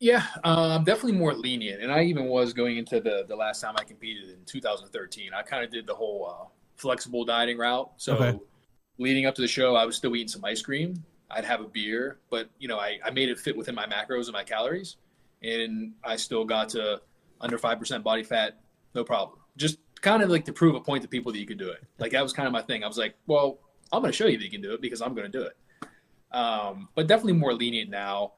[0.00, 1.80] Yeah, um, definitely more lenient.
[1.80, 5.32] And I even was going into the the last time I competed in 2013.
[5.32, 7.90] I kind of did the whole uh, flexible dieting route.
[7.98, 8.38] So Okay.
[8.98, 11.04] leading up to the show, I was still eating some ice cream.
[11.30, 14.24] I'd have a beer, but you know, I, I made it fit within my macros
[14.24, 14.96] and my calories,
[15.42, 17.00] and I still got to
[17.40, 18.60] under five percent body fat,
[18.94, 19.38] no problem.
[19.56, 21.82] Just kind of like to prove a point to people that you could do it.
[21.98, 22.82] Like that was kind of my thing.
[22.82, 23.60] I was like, well,
[23.92, 25.44] I'm going to show you that you can do it because I'm going to do
[25.44, 25.56] it.
[26.34, 28.32] Um, but definitely more lenient now.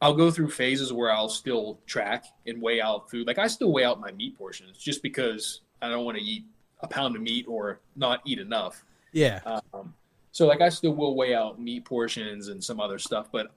[0.00, 3.26] I'll go through phases where I'll still track and weigh out food.
[3.26, 6.44] Like I still weigh out my meat portions just because I don't want to eat
[6.80, 8.84] a pound of meat or not eat enough.
[9.12, 9.40] Yeah.
[9.44, 9.94] Um,
[10.30, 13.52] so like I still will weigh out meat portions and some other stuff, but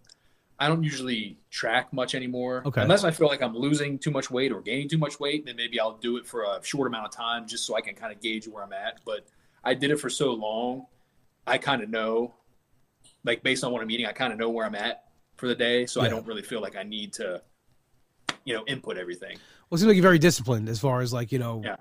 [0.59, 2.63] I don't usually track much anymore.
[2.65, 2.81] Okay.
[2.81, 5.55] Unless I feel like I'm losing too much weight or gaining too much weight, then
[5.55, 8.13] maybe I'll do it for a short amount of time just so I can kind
[8.13, 8.99] of gauge where I'm at.
[9.05, 9.25] But
[9.63, 10.85] I did it for so long,
[11.47, 12.33] I kind of know,
[13.23, 15.05] like based on what I'm eating, I kind of know where I'm at
[15.37, 15.85] for the day.
[15.85, 17.41] So I don't really feel like I need to,
[18.45, 19.37] you know, input everything.
[19.69, 21.61] Well, it seems like you're very disciplined as far as like you know.
[21.63, 21.75] Yeah.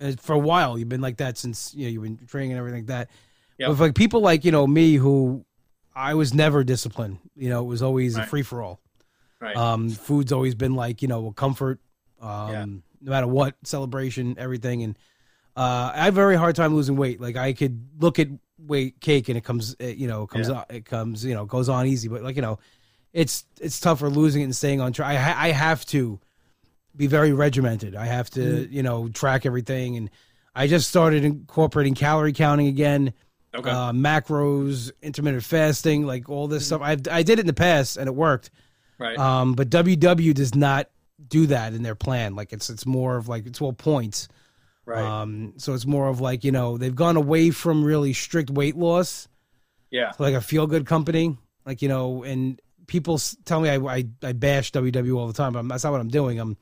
[0.00, 2.58] and For a while, you've been like that since you know you've been training and
[2.58, 3.10] everything like that.
[3.58, 3.68] Yep.
[3.68, 5.44] But like people like you know me, who
[5.94, 7.18] I was never disciplined.
[7.36, 8.80] You know, it was always a free for all.
[9.40, 9.56] Right.
[9.56, 11.80] Um, food's always been like you know a comfort.
[12.20, 12.64] Um, Yeah.
[12.66, 14.98] no matter what celebration, everything, and
[15.56, 17.20] uh, I have a very hard time losing weight.
[17.20, 18.28] Like I could look at
[18.66, 20.54] weight cake and it comes, it, you know, it comes, Yeah.
[20.56, 22.08] on, it comes, you know, goes on easy.
[22.08, 22.58] But like you know,
[23.12, 25.16] it's it's tougher losing it and staying on track.
[25.16, 26.20] I I have to
[26.96, 27.94] be very regimented.
[27.96, 28.72] I have to Mm-hmm.
[28.72, 30.10] you know track everything, and
[30.54, 33.12] I just started incorporating calorie counting again
[33.54, 33.70] okay.
[33.70, 36.54] uh, macros, intermittent fasting, like all Mm-hmm.
[36.54, 36.82] this stuff.
[36.82, 38.50] I I did it in the past and it worked.
[38.98, 39.18] right.
[39.18, 40.88] Um, but WW does not
[41.28, 42.34] do that in their plan.
[42.34, 44.28] Like it's it's more of like it's all points.
[44.90, 45.04] Right.
[45.04, 48.76] Um, so it's more of like you know they've gone away from really strict weight
[48.76, 49.28] loss
[49.90, 50.12] yeah.
[50.18, 51.36] like a feel good company.
[51.66, 55.52] Like you know, and people tell me I, I I bash WW all the time.
[55.52, 56.38] But I'm, that's not what I'm doing.
[56.38, 56.56] I'm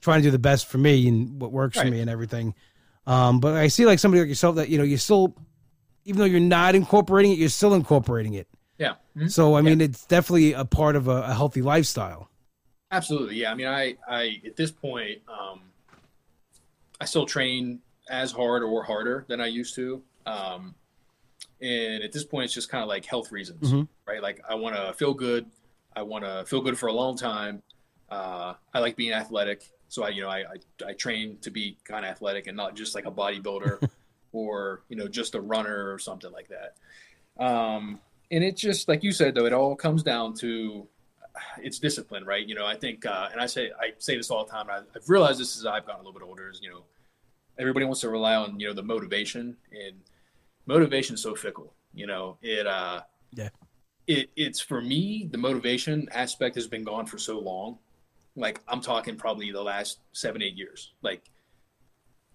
[0.00, 2.54] trying to do the best for me and what works for me and everything.
[3.06, 5.34] Um, but I see like somebody like yourself that you know you're still,
[6.04, 8.48] even though you're not incorporating it, you're still incorporating it.
[8.78, 8.94] Yeah.
[9.16, 9.30] Mhm.
[9.30, 12.28] So I mean, it's definitely a part of a, a healthy lifestyle.
[12.90, 13.36] Absolutely.
[13.36, 13.50] Yeah.
[13.50, 15.60] I mean, I, I, at this point, um,
[17.04, 20.02] I still train as hard or harder than I used to.
[20.24, 20.74] Um,
[21.60, 23.88] and at this point, it's just kind of like health reasons, Mhm.
[24.06, 24.22] right?
[24.22, 25.44] Like I want to feel good.
[25.94, 27.62] I want to feel good for a long time.
[28.10, 29.70] Uh, I like being athletic.
[29.90, 32.74] So I, you know, I, I, I train to be kind of athletic and not
[32.74, 33.86] just like a bodybuilder
[34.32, 36.74] or, you know, just a runner or something like that.
[37.38, 40.86] Um, and it's just, like you said, though, it all comes down to
[41.60, 42.46] it's discipline, right?
[42.48, 44.70] You know, I think, uh, and I say I say this all the time.
[44.70, 46.48] I, I've realized this as I've gotten a little bit older.
[46.48, 46.84] Is you know,
[47.58, 49.96] everybody wants to rely on you know the motivation, and
[50.66, 51.72] motivation is so fickle.
[51.94, 53.02] You know, it uh,
[53.34, 53.50] Yeah.
[54.06, 57.78] it it's for me the motivation aspect has been gone for so long.
[58.36, 60.92] Like I'm talking probably the last seven eight years.
[61.02, 61.30] Like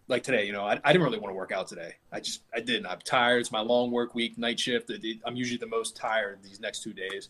[0.07, 1.95] like today, you know, I, I didn't really want to work out today.
[2.11, 2.87] I just I didn't.
[2.87, 3.39] I'm tired.
[3.41, 4.91] It's my long work week, night shift.
[5.25, 7.29] I'm usually the most tired these next two days.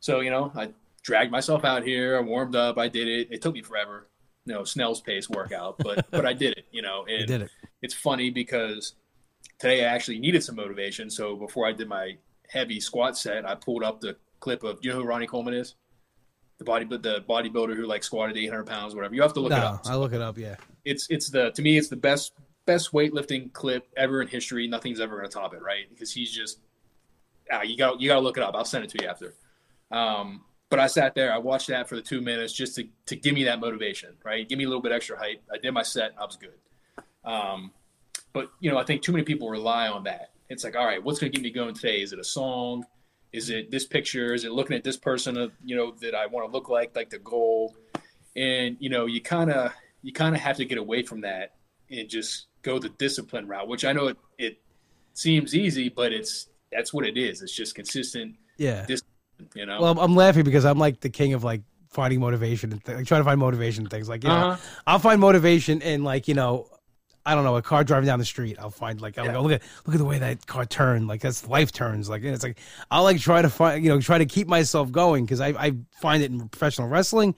[0.00, 0.70] So you know, I
[1.02, 2.16] dragged myself out here.
[2.16, 2.78] I warmed up.
[2.78, 3.28] I did it.
[3.30, 4.06] It took me forever.
[4.46, 6.66] You know, snail's pace workout, but but I did it.
[6.70, 7.50] You know, and did it.
[7.82, 8.94] it's funny because
[9.58, 11.10] today I actually needed some motivation.
[11.10, 12.16] So before I did my
[12.48, 15.74] heavy squat set, I pulled up the clip of you know who Ronnie Coleman is,
[16.58, 19.14] the body the bodybuilder who like squatted 800 pounds, whatever.
[19.14, 19.82] You have to look it No, up.
[19.86, 20.38] I look it up.
[20.38, 20.56] Yeah.
[20.84, 22.32] It's it's the to me it's the best
[22.66, 24.66] best weightlifting clip ever in history.
[24.66, 25.88] Nothing's ever going to top it, right?
[25.90, 26.60] Because he's just
[27.52, 28.54] ah, you got you got to look it up.
[28.54, 29.34] I'll send it to you after.
[29.90, 33.16] Um, but I sat there, I watched that for the two minutes just to, to
[33.16, 34.48] give me that motivation, right?
[34.48, 35.42] Give me a little bit extra hype.
[35.52, 37.04] I did my set, I was good.
[37.24, 37.72] Um,
[38.32, 40.30] but you know, I think too many people rely on that.
[40.48, 42.00] It's like, all right, what's going to get me going today?
[42.00, 42.84] Is it a song?
[43.32, 44.32] Is it this picture?
[44.32, 46.96] Is it looking at this person, uh, you know, that I want to look like,
[46.96, 47.76] like the goal?
[48.36, 51.54] And you know, you kind of you kind of have to get away from that
[51.90, 54.60] and just go the discipline route, which I know it, it
[55.14, 57.42] seems easy, but it's that's what it is.
[57.42, 58.86] It's just consistent, Yeah.
[59.54, 59.80] You know.
[59.80, 63.06] Well, I'm laughing because I'm like the king of like finding motivation and th- like
[63.06, 64.34] trying to find motivation and things like you know.
[64.50, 64.56] Uh-huh.
[64.86, 66.68] I'll find motivation in like you know,
[67.26, 68.56] I don't know, a car driving down the street.
[68.58, 69.32] I'll find like I'll Yeah.
[69.32, 71.08] go look at look at the way that car turned.
[71.08, 72.08] Like that's life turns.
[72.08, 72.58] Like it's like
[72.90, 75.72] I'll like try to find you know try to keep myself going because I I
[76.00, 77.34] find it in professional wrestling.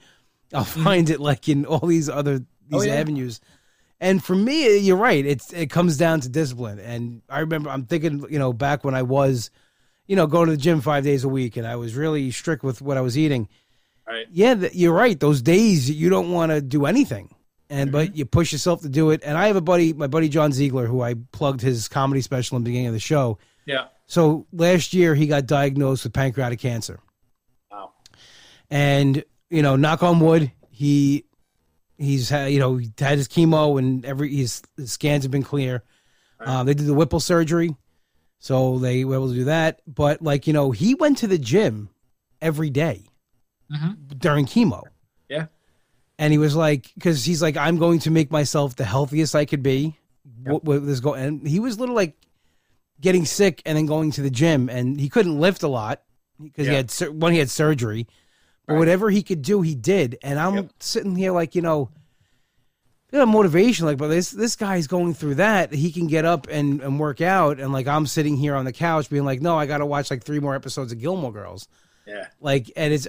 [0.53, 2.75] I'll find it like in all these other these Mm-hmm.
[2.75, 2.93] Oh, yeah.
[2.93, 3.41] avenues.
[3.99, 5.25] And for me, you're right.
[5.25, 6.79] It's it comes down to discipline.
[6.79, 9.49] And I remember I'm thinking, you know, back when I was,
[10.13, 12.61] you know, going to the gym five days a week, and I was really strict
[12.63, 13.49] with what I was eating.
[14.07, 14.27] right.
[14.31, 15.19] Yeah, th- you're right.
[15.19, 17.33] Those days you don't want to do anything,
[17.67, 18.09] and Mm-hmm.
[18.09, 19.23] but you push yourself to do it.
[19.25, 22.57] And I have a buddy, my buddy John Ziegler, who I plugged his comedy special
[22.57, 23.39] in the beginning of the show.
[23.65, 23.85] Yeah.
[24.05, 26.99] So last year he got diagnosed with pancreatic cancer,
[27.71, 27.93] Wow.
[28.69, 31.25] and you know, knock on wood, he
[31.97, 35.41] he's had you know he had his chemo and every his, his scans have been
[35.43, 35.81] clear.
[36.39, 37.75] Uh, they did the Whipple surgery,
[38.43, 39.79] so they were able to do that.
[39.87, 41.89] But like you know, he went to the gym
[42.41, 43.05] every day
[43.71, 44.19] Mhm.
[44.19, 44.83] during chemo.
[45.29, 45.45] Yeah.
[46.19, 49.45] and he was like, because he's like, I'm going to make myself the healthiest I
[49.45, 49.95] could be.
[50.43, 51.13] What with this go?
[51.15, 52.15] And he was little like
[53.01, 56.01] getting sick and then going to the gym, and he couldn't lift a lot
[56.41, 58.07] because he had one he had surgery.
[58.67, 58.79] But Right.
[58.79, 60.17] whatever he could do, he did.
[60.21, 60.71] And I'm Yep.
[60.79, 61.89] sitting here like, you know,
[63.13, 63.85] you know, motivation.
[63.85, 65.71] Like, but this this guy's going through that.
[65.71, 68.73] He can get up and, and work out, and like I'm sitting here on the
[68.73, 71.67] couch being like, no, I got to watch like three more episodes of Gilmore Girls.
[72.07, 72.27] Yeah.
[72.41, 73.07] Like, and it's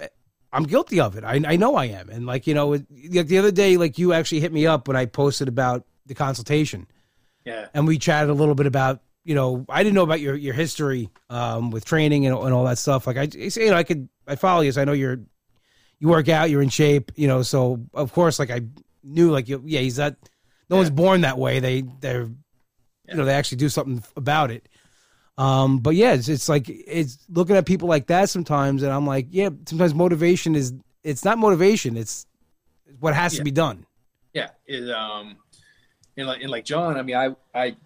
[0.52, 1.24] I'm guilty of it.
[1.24, 2.10] I I know I am.
[2.10, 4.86] And like you know, it, like the other day, like you actually hit me up
[4.88, 6.86] when I posted about the consultation,
[7.46, 7.68] Yeah.
[7.72, 10.52] and we chatted a little bit about you know I didn't know about your your
[10.52, 13.06] history um, with training and, and all that stuff.
[13.06, 15.20] Like I you know I could I follow you, so I know you're
[15.98, 17.40] you work out, you're in shape, you know.
[17.40, 18.60] So of course, like I
[19.04, 20.16] knew like yeah, he's that
[20.70, 21.60] No one's born that way.
[21.60, 22.28] They they're
[23.08, 24.68] you know they actually do something about it.
[25.36, 29.06] Um, but yeah, it's, it's like it's looking at people like that sometimes, and I'm
[29.06, 30.72] like, yeah, sometimes motivation is
[31.04, 32.26] it's not motivation, it's
[32.98, 33.86] what has to be done.
[34.32, 34.48] Yeah.
[34.66, 35.36] It, um,
[36.16, 37.76] and like, and like John, I mean, I, I,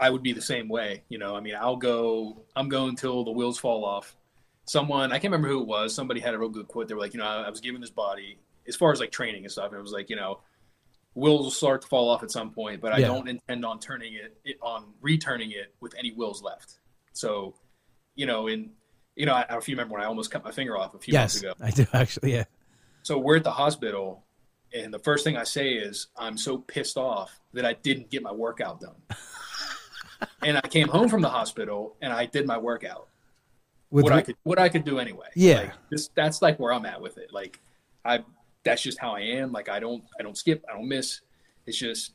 [0.00, 1.02] I would be the same way.
[1.08, 4.14] You know, I mean, I'll go, I'm going till the wheels fall off.
[4.66, 5.94] Someone, I can't remember who it was.
[5.94, 6.86] Somebody had a real good quote.
[6.86, 9.10] They were like, you know, I, I was given this body as far as like
[9.10, 9.70] training and stuff.
[9.70, 10.40] And it was like, you know,
[11.14, 13.08] wheels will start to fall off at some point, but I Yeah.
[13.08, 16.78] don't intend on turning it, it on returning it with any wills left.
[17.12, 17.54] So,
[18.14, 18.70] you know, and
[19.16, 20.78] you know, I, I don't know if you remember when I almost cut my finger
[20.78, 21.52] off a few months ago.
[21.60, 22.32] I do actually.
[22.32, 22.44] Yeah,
[23.02, 24.24] So we're at the hospital,
[24.72, 28.22] and the first thing I say is, I'm so pissed off that I didn't get
[28.22, 28.94] my workout done.
[30.42, 33.08] and I came home from the hospital and I did my workout.
[33.90, 35.26] With what re- I could what I could do anyway.
[35.34, 35.54] Yeah.
[35.62, 37.32] Like, this that's like where I'm at with it.
[37.32, 37.60] Like
[38.04, 38.20] I
[38.64, 39.52] that's just how I am.
[39.52, 41.20] Like I don't I don't skip, I don't miss.
[41.66, 42.12] It's just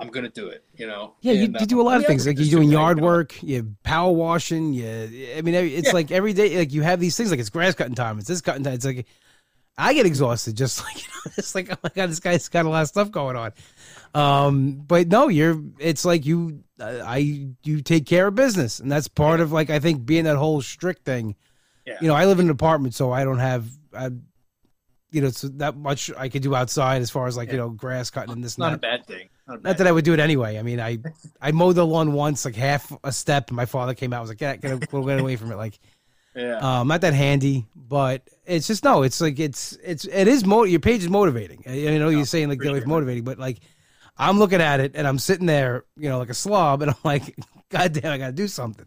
[0.00, 1.14] I'm gonna do it, you know.
[1.20, 2.26] yeah, you, And, you uh, do a lot of yeah, things.
[2.26, 4.72] Like you're doing yard you know, work, you power washing.
[4.72, 4.86] You,
[5.36, 5.92] I mean, it's Yeah.
[5.92, 6.58] like every day.
[6.58, 7.30] Like you have these things.
[7.30, 8.18] Like it's grass cutting time.
[8.18, 8.74] It's this cutting time.
[8.74, 9.06] It's like
[9.78, 10.56] I get exhausted.
[10.56, 12.88] Just like you know, it's like oh my god, this guy's got a lot of
[12.88, 13.52] stuff going on.
[14.14, 15.60] Um, but no, you're.
[15.78, 16.64] It's like you.
[16.80, 20.24] uh, I you take care of business, and that's part of like I think being
[20.24, 21.36] that whole strict thing.
[21.86, 21.98] Yeah.
[22.00, 23.66] You know, I live in an apartment, so I don't have.
[23.96, 24.10] I,
[25.12, 27.68] you know, so that much I could do outside as far as like you know
[27.68, 29.28] grass cutting and this It's and not a bad thing.
[29.46, 30.58] Not, a bad Not that I would do it anyway.
[30.58, 30.98] I mean, I
[31.40, 34.16] I mowed the lawn once, like half a step, and my father came out.
[34.16, 35.78] and was like, "Get get, get away from it!" Like,
[36.34, 36.80] yeah.
[36.80, 39.02] um, not that handy, but it's just no.
[39.02, 41.62] It's like it's it's it is mo- your page is motivating.
[41.66, 43.58] I, I know you're saying like away motivating, but like
[44.16, 46.96] I'm looking at it and I'm sitting there, you know, like a slob, and I'm
[47.04, 47.36] like,
[47.70, 48.86] God damn, I got to do something.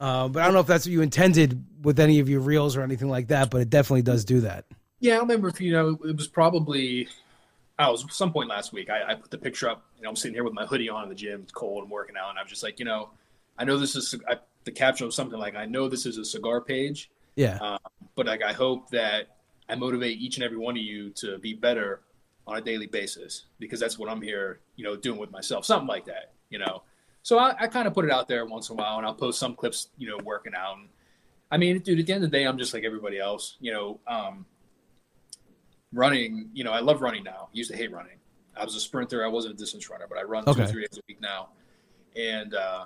[0.00, 2.76] Uh, but I don't know if that's what you intended with any of your reels
[2.76, 4.64] or anything like that, but it definitely does do that.
[5.04, 7.08] Yeah, I remember if you know it was probably
[7.78, 8.88] I was some point last week.
[8.88, 9.84] I, I put the picture up.
[9.98, 11.42] You know, I'm sitting here with my hoodie on in the gym.
[11.42, 11.84] It's cold.
[11.84, 13.10] I'm working out, and I'm just like, you know,
[13.58, 16.24] I know this is I, the caption was something like, I know this is a
[16.24, 17.76] cigar page, Yeah,
[18.14, 19.36] but like I hope that
[19.68, 22.00] I motivate each and every one of you to be better
[22.46, 25.66] on a daily basis because that's what I'm here, you know, doing with myself.
[25.66, 26.82] Something like that, you know.
[27.22, 29.12] So I, I kind of put it out there once in a while, and I'll
[29.12, 30.78] post some clips, you know, working out.
[30.78, 30.88] And,
[31.50, 33.70] I mean, dude, at the end of the day, I'm just like everybody else, you
[33.70, 34.00] know.
[34.06, 34.46] Um,
[35.94, 37.48] running, you know, I love running now.
[37.52, 38.16] I used to hate running.
[38.56, 39.24] I was a sprinter.
[39.24, 40.62] I wasn't a distance runner, but I run two Okay.
[40.64, 41.48] or three days a week now.
[42.16, 42.84] And uh,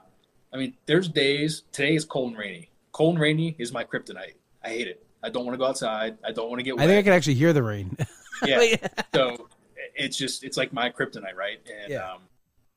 [0.53, 1.65] I mean, there's days.
[1.73, 2.71] Today is cold and rainy.
[2.93, 4.35] Cold and rainy is my kryptonite.
[4.65, 5.05] I hate it.
[5.23, 6.17] I don't want to go outside.
[6.25, 6.85] I don't want to get Wet.
[6.85, 7.97] I think I can actually hear the rain.
[8.47, 8.77] yeah.
[9.15, 9.49] so
[9.95, 11.59] it's just it's like my kryptonite, right?
[11.83, 12.13] And Yeah.
[12.13, 12.21] um,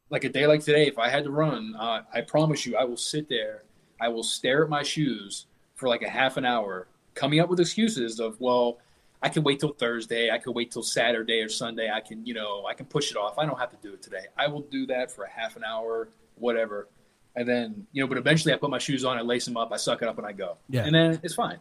[0.09, 2.83] like a day like today, if I had to run, uh, I promise you, I
[2.83, 3.63] will sit there.
[4.01, 7.59] I will stare at my shoes for like a half an hour, coming up with
[7.59, 8.79] excuses of, well,
[9.21, 10.31] I can wait till Thursday.
[10.31, 11.91] I can wait till Saturday or Sunday.
[11.91, 13.37] I can, you know, I can push it off.
[13.37, 14.25] I don't have to do it today.
[14.37, 16.87] I will do that for a half an hour, whatever.
[17.35, 19.71] And then, you know, but eventually I put my shoes on, I lace them up,
[19.71, 20.57] I suck it up, and I go.
[20.69, 20.85] Yeah.
[20.85, 21.59] And then it's fine,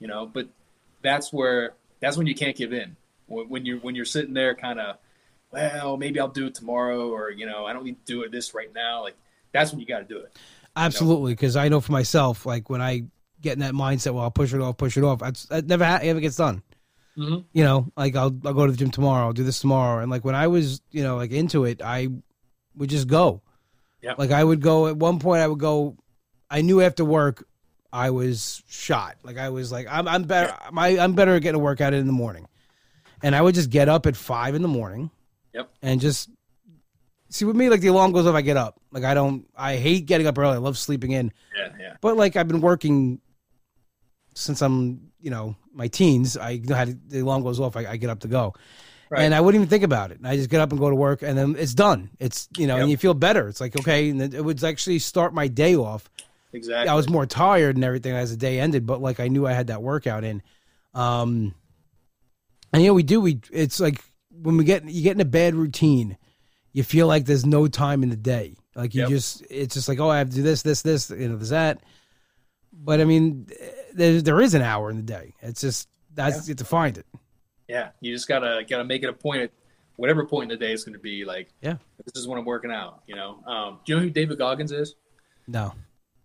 [0.00, 0.26] you know.
[0.26, 0.48] But
[1.02, 2.96] that's where that's when you can't give in.
[3.26, 4.96] When, when you're when you're sitting there, kind of,
[5.52, 8.32] well, maybe I'll do it tomorrow, or you know, I don't need to do it
[8.32, 9.02] this right now.
[9.02, 9.16] Like
[9.52, 10.36] that's when you got to do it.
[10.74, 13.04] Absolutely, because I know for myself, like when I
[13.40, 15.18] get in that mindset, well, I'll push it off, push it off.
[15.20, 16.62] That never ha- ever gets done.
[17.16, 17.44] Mhm.
[17.52, 19.26] You know, like I'll I'll go to the gym tomorrow.
[19.26, 22.08] I'll do this tomorrow, and like when I was, you know, like into it, I
[22.76, 23.42] would just go.
[24.00, 24.14] Yeah.
[24.16, 24.86] Like I would go.
[24.88, 25.96] At one point, I would go.
[26.50, 27.46] I knew after work,
[27.92, 29.16] I was shot.
[29.22, 30.54] Like I was like, I'm I'm better.
[30.72, 32.48] My I'm better at getting a workout in in the morning,
[33.22, 35.10] and I would just get up at five in the morning.
[35.52, 35.70] Yep.
[35.82, 36.30] And just
[37.28, 38.80] see with me, like the alarm goes off, I get up.
[38.90, 39.46] Like I don't.
[39.54, 40.54] I hate getting up early.
[40.54, 41.30] I love sleeping in.
[41.56, 43.20] Yeah, yeah, But like I've been working
[44.34, 46.36] since I'm, you know, my teens.
[46.36, 47.76] I know how to, the alarm goes off.
[47.76, 48.54] I, I get up to go,
[49.08, 49.22] Right.
[49.22, 50.18] and I wouldn't even think about it.
[50.24, 52.10] I just get up and go to work, and then it's done.
[52.18, 53.48] It's you know, and you feel better.
[53.48, 56.10] It's like okay, and it would actually start my day off.
[56.52, 56.88] exactly.
[56.88, 59.52] I was more tired and everything as the day ended, but like I knew I
[59.52, 60.42] had that workout in.
[60.94, 61.54] Um,
[62.72, 63.20] and you know, we do.
[63.20, 66.16] We it's like when we get you get in a bad routine,
[66.72, 68.56] you feel like there's no time in the day.
[68.74, 69.10] Like you Yep.
[69.10, 71.10] just, it's just like, oh, I have to do this, this, this.
[71.10, 71.82] You know, there's that.
[72.72, 73.46] But I mean,
[73.94, 75.34] there there is an hour in the day.
[75.40, 77.06] It's just that's you have to find it.
[77.68, 79.50] yeah, you just gotta gotta make it a point at
[79.96, 81.24] whatever point in the day it's going to be.
[81.24, 81.76] Like, Yeah.
[82.04, 83.02] this is when I'm working out.
[83.06, 84.94] You know, um, do you know who David Goggins is?
[85.46, 85.72] No,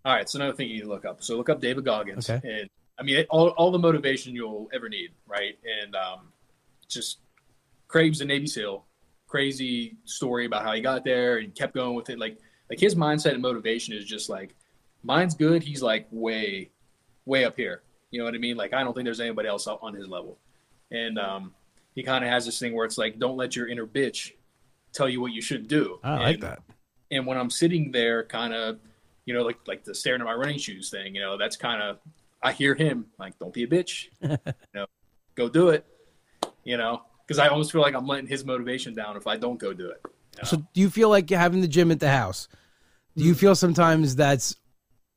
[0.04, 1.22] All right, so another thing you need to look up.
[1.22, 2.40] So look up David Goggins, Okay.
[2.60, 2.68] and
[2.98, 5.58] I mean all, all the motivation you'll ever need, right?
[5.82, 6.32] And um,
[6.88, 7.18] just
[7.88, 8.84] Craig's a Navy SEAL,
[9.26, 12.18] crazy story about how he got there and kept going with it.
[12.18, 12.38] Like
[12.70, 14.54] like his mindset and motivation is just like
[15.02, 15.62] mine's good.
[15.62, 16.70] He's like way
[17.28, 17.82] way up here.
[18.10, 18.56] You know what I mean?
[18.56, 20.38] Like I don't think there's anybody else on his level.
[20.90, 21.54] And um,
[21.94, 24.32] he kind of has this thing where it's like, don't let your inner bitch
[24.92, 26.00] tell you what you should do.
[26.02, 26.62] I like And- that.
[27.10, 28.78] and when I'm sitting there, kind of,
[29.26, 31.82] you know, like like the staring at my running shoes thing, you know, that's kind
[31.82, 31.98] of
[32.42, 34.38] I hear him like, "Don't be a bitch, you
[34.74, 34.86] know,
[35.34, 35.84] go do it,"
[36.64, 39.58] you know, because I almost feel like I'm letting his motivation down if I don't
[39.58, 40.00] go do it.
[40.04, 40.44] you know?
[40.48, 42.48] So do you feel like having the gym at the house?
[43.16, 44.54] Do you feel sometimes that's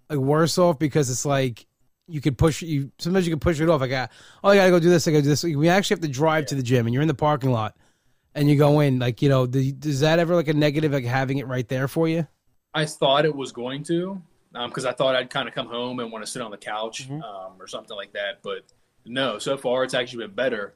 [0.09, 1.65] like worse off because it's like
[2.07, 3.91] you could push you sometimes you can push it off like
[4.43, 6.45] oh I gotta go do this I gotta do this we actually have to drive
[6.47, 7.75] to the gym and you're in the parking lot
[8.35, 11.05] and you go in like you know do, does that ever like a negative like
[11.05, 12.27] having it right there for you
[12.73, 14.21] I thought it was going to,
[14.53, 17.09] because I thought I'd kind of come home and want to sit on the couch
[17.09, 17.21] Mhm.
[17.21, 18.41] um, or something like that.
[18.41, 18.63] But
[19.05, 20.75] no, so far it's actually been better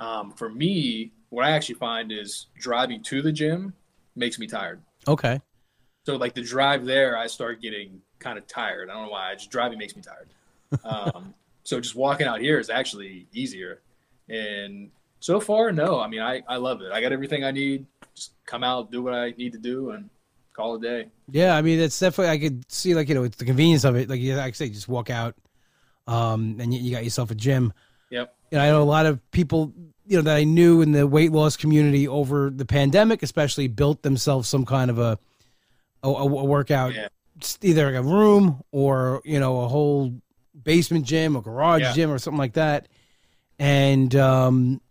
[0.00, 3.74] Um, for me, what I actually find is driving to the gym
[4.16, 4.82] makes me tired.
[5.06, 5.40] Okay.
[6.04, 8.90] So like the drive there, I start getting kind of tired.
[8.90, 9.32] I don't know why.
[9.36, 10.28] Just driving makes me tired.
[10.84, 13.82] Um, so just walking out here is actually easier.
[14.28, 14.90] And
[15.20, 16.00] so far, no.
[16.00, 16.92] I mean, I, I love it.
[16.92, 17.86] I got everything I need.
[18.14, 20.08] Just come out, do what I need to do, and
[20.52, 21.10] call it a day.
[21.30, 23.96] Yeah, I mean, it's definitely I could see like you know it's the convenience of
[23.96, 24.08] it.
[24.08, 25.34] Like you like I say, just walk out,
[26.06, 27.72] um, and you, you got yourself a gym.
[28.10, 28.34] Yep.
[28.52, 29.72] And I know a lot of people,
[30.06, 34.02] you know, that I knew in the weight loss community over the pandemic, especially, built
[34.02, 35.18] themselves some kind of a
[36.02, 37.08] a, a workout, Yeah.
[37.60, 40.14] Either like a room or you know a whole
[40.66, 41.92] basement gym or garage Yeah.
[41.94, 42.88] gym or something like that.
[43.58, 44.82] And um,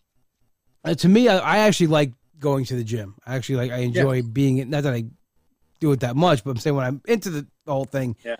[0.83, 3.13] uh, to me, I, I actually like going to the gym.
[3.27, 4.67] I actually like I enjoy being it.
[4.67, 5.03] Not that I
[5.79, 8.37] do it that much, but I'm saying when I'm into the whole thing, Yeah.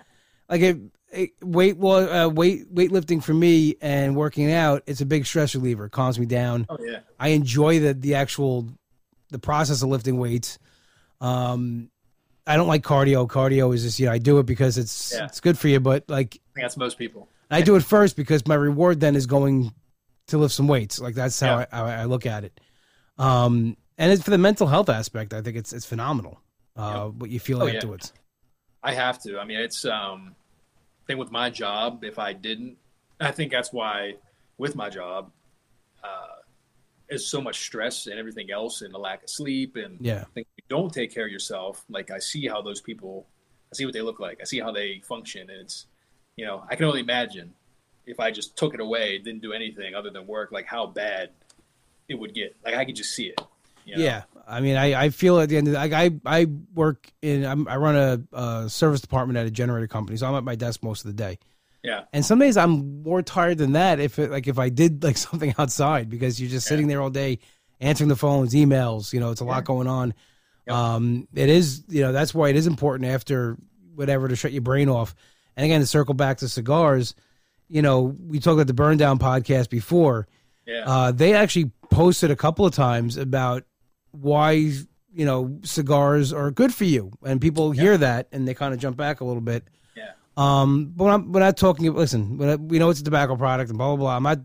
[0.50, 0.78] like it,
[1.12, 5.54] it, weight wa- uh, weight weightlifting for me and working out, it's a big stress
[5.54, 5.86] reliever.
[5.86, 6.66] It calms me down.
[6.70, 7.00] Oh yeah.
[7.20, 8.68] I enjoy the the actual
[9.30, 10.58] the process of lifting weights.
[11.22, 11.90] Um,
[12.48, 13.28] I don't like cardio.
[13.28, 15.26] Cardio is just you know I do it because it's Yeah.
[15.26, 17.28] it's good for you, but like that's most people.
[17.52, 19.72] I do it first because my reward then is going
[20.28, 21.00] to lift some weights.
[21.00, 21.66] Like that's how Yeah.
[21.72, 22.60] I, I, I look at it.
[23.18, 25.34] Um, and it's for the mental health aspect.
[25.34, 26.40] I think it's it's phenomenal.
[26.76, 27.76] Uh, what you feel Oh, yeah.
[27.76, 28.12] afterwards.
[28.84, 29.40] I have to.
[29.40, 30.36] I mean, it's um
[31.08, 32.04] thing with my job.
[32.04, 32.78] If I didn't,
[33.20, 34.16] I think that's why
[34.58, 35.32] with my job,
[36.04, 36.28] uh,
[37.10, 40.26] is so much stress and everything else, and the lack of sleep, and Yeah.
[40.36, 41.84] If you don't take care of yourself.
[41.90, 43.28] Like I see how those people,
[43.72, 44.40] I see what they look like.
[44.42, 45.86] I see how they function, and it's,
[46.36, 47.54] you know, I can only imagine
[48.06, 51.30] if I just took it away, didn't do anything other than work, like how bad
[52.08, 52.56] it would get.
[52.64, 53.42] Like I could just see it.
[53.86, 54.04] you know?
[54.04, 57.08] Yeah, I mean, I, I feel at the end of the, like I I work
[57.22, 60.44] in I'm, I run a, a service department at a generator company, so I'm at
[60.44, 61.40] my desk most of the day.
[61.86, 62.04] Yeah.
[62.14, 65.18] And some days I'm more tired than that if it like if I did like
[65.28, 66.70] something outside because you're just Yeah.
[66.70, 67.40] sitting there all day
[67.80, 69.14] answering the phones, emails.
[69.14, 69.52] You know, it's a Yeah.
[69.52, 70.14] lot going on.
[70.68, 70.76] Yep.
[70.76, 73.58] Um, it is you know that's why it is important after
[73.94, 75.14] whatever to shut your brain off.
[75.56, 77.16] And again, to circle back to cigars,
[77.70, 80.28] you know, we talked about the Burn Down podcast before.
[80.66, 80.84] Yeah.
[80.86, 83.64] Uh, they actually posted a couple of times about
[84.12, 88.74] why you know cigars are good for you, and people hear that and they kind
[88.74, 89.68] of jump back a little bit.
[90.38, 91.92] Um, but when I'm we're not talking.
[91.94, 94.16] Listen, when I, we know it's a tobacco product and blah blah blah.
[94.16, 94.40] I'm not.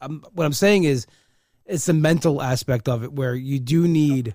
[0.00, 1.06] I'm, what I'm saying is,
[1.66, 4.34] it's the mental aspect of it where you do need.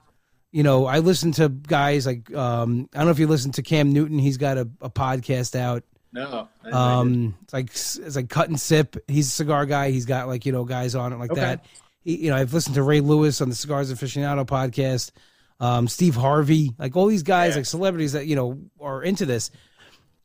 [0.52, 3.62] You know, I listen to guys like um, I don't know if you listen to
[3.62, 4.18] Cam Newton.
[4.20, 5.84] He's got a, a podcast out.
[6.12, 6.22] No.
[6.24, 6.74] I didn't know you did.
[6.76, 8.96] Um, it's like it's like cut and sip.
[9.08, 9.92] He's a cigar guy.
[9.92, 11.42] He's got like you know guys on it like Okay.
[11.42, 11.66] that.
[12.02, 15.12] He, you know, I've listened to Ray Lewis on the Cigars Aficionado podcast.
[15.60, 17.58] Um, Steve Harvey, like all these guys, Yeah.
[17.58, 19.52] like celebrities that you know are into this,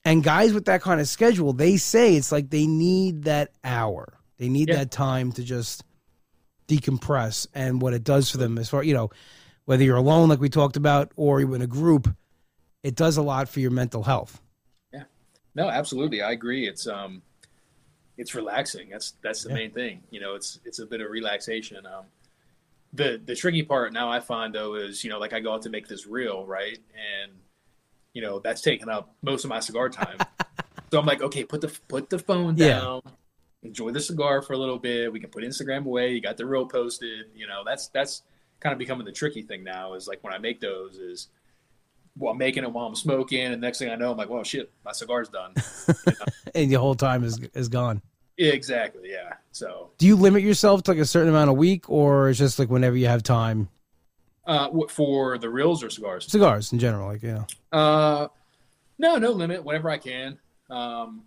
[0.05, 4.15] and guys with that kind of schedule, they say it's like they need that hour.
[4.39, 4.77] They need Yeah.
[4.77, 5.85] that time to just
[6.69, 9.11] decompress, and what it does for them, as far you know,
[9.67, 12.15] whether you're alone, like we talked about, or you're in a group,
[12.83, 14.41] it does a lot for your mental health.
[14.93, 15.05] Yeah.
[15.55, 16.23] No, absolutely.
[16.23, 16.67] I agree.
[16.67, 17.23] It's um
[18.17, 18.91] it's relaxing.
[18.91, 19.55] That's that's the Yeah.
[19.57, 20.03] main thing.
[20.11, 21.85] You know, it's it's a bit of relaxation.
[21.87, 22.05] Um
[22.93, 25.63] the the tricky part now I find though is, you know, like I go out
[25.63, 26.79] to make this reel, right?
[27.23, 27.33] And
[28.15, 30.17] you know, that's taking up most of my cigar time.
[30.91, 32.81] so I'm like, okay, put the put the phone Yeah.
[32.81, 33.03] down.
[33.63, 35.13] Enjoy the cigar for a little bit.
[35.13, 36.13] We can put Instagram away.
[36.13, 37.27] You got the reel posted.
[37.35, 38.23] You know, that's that's
[38.61, 41.29] kind of becoming the tricky thing now is like when I make those is
[42.17, 44.45] well, I'm making it while I'm smoking, and next thing I know, I'm like, "Well,
[44.45, 45.53] shit, my cigar's done."
[46.55, 48.01] and the whole time is is gone.
[48.39, 49.11] Exactly.
[49.11, 49.33] Yeah.
[49.53, 52.59] So, Do you limit yourself to like a certain amount a week, or it's just
[52.59, 53.69] like whenever you have time?
[54.47, 56.27] Uh, for the reels or cigars?
[56.27, 57.45] Cigars in general, like yeah.
[57.73, 58.29] Uh,
[58.99, 59.65] no, no limit.
[59.65, 60.39] Whenever I can.
[60.71, 61.23] Um,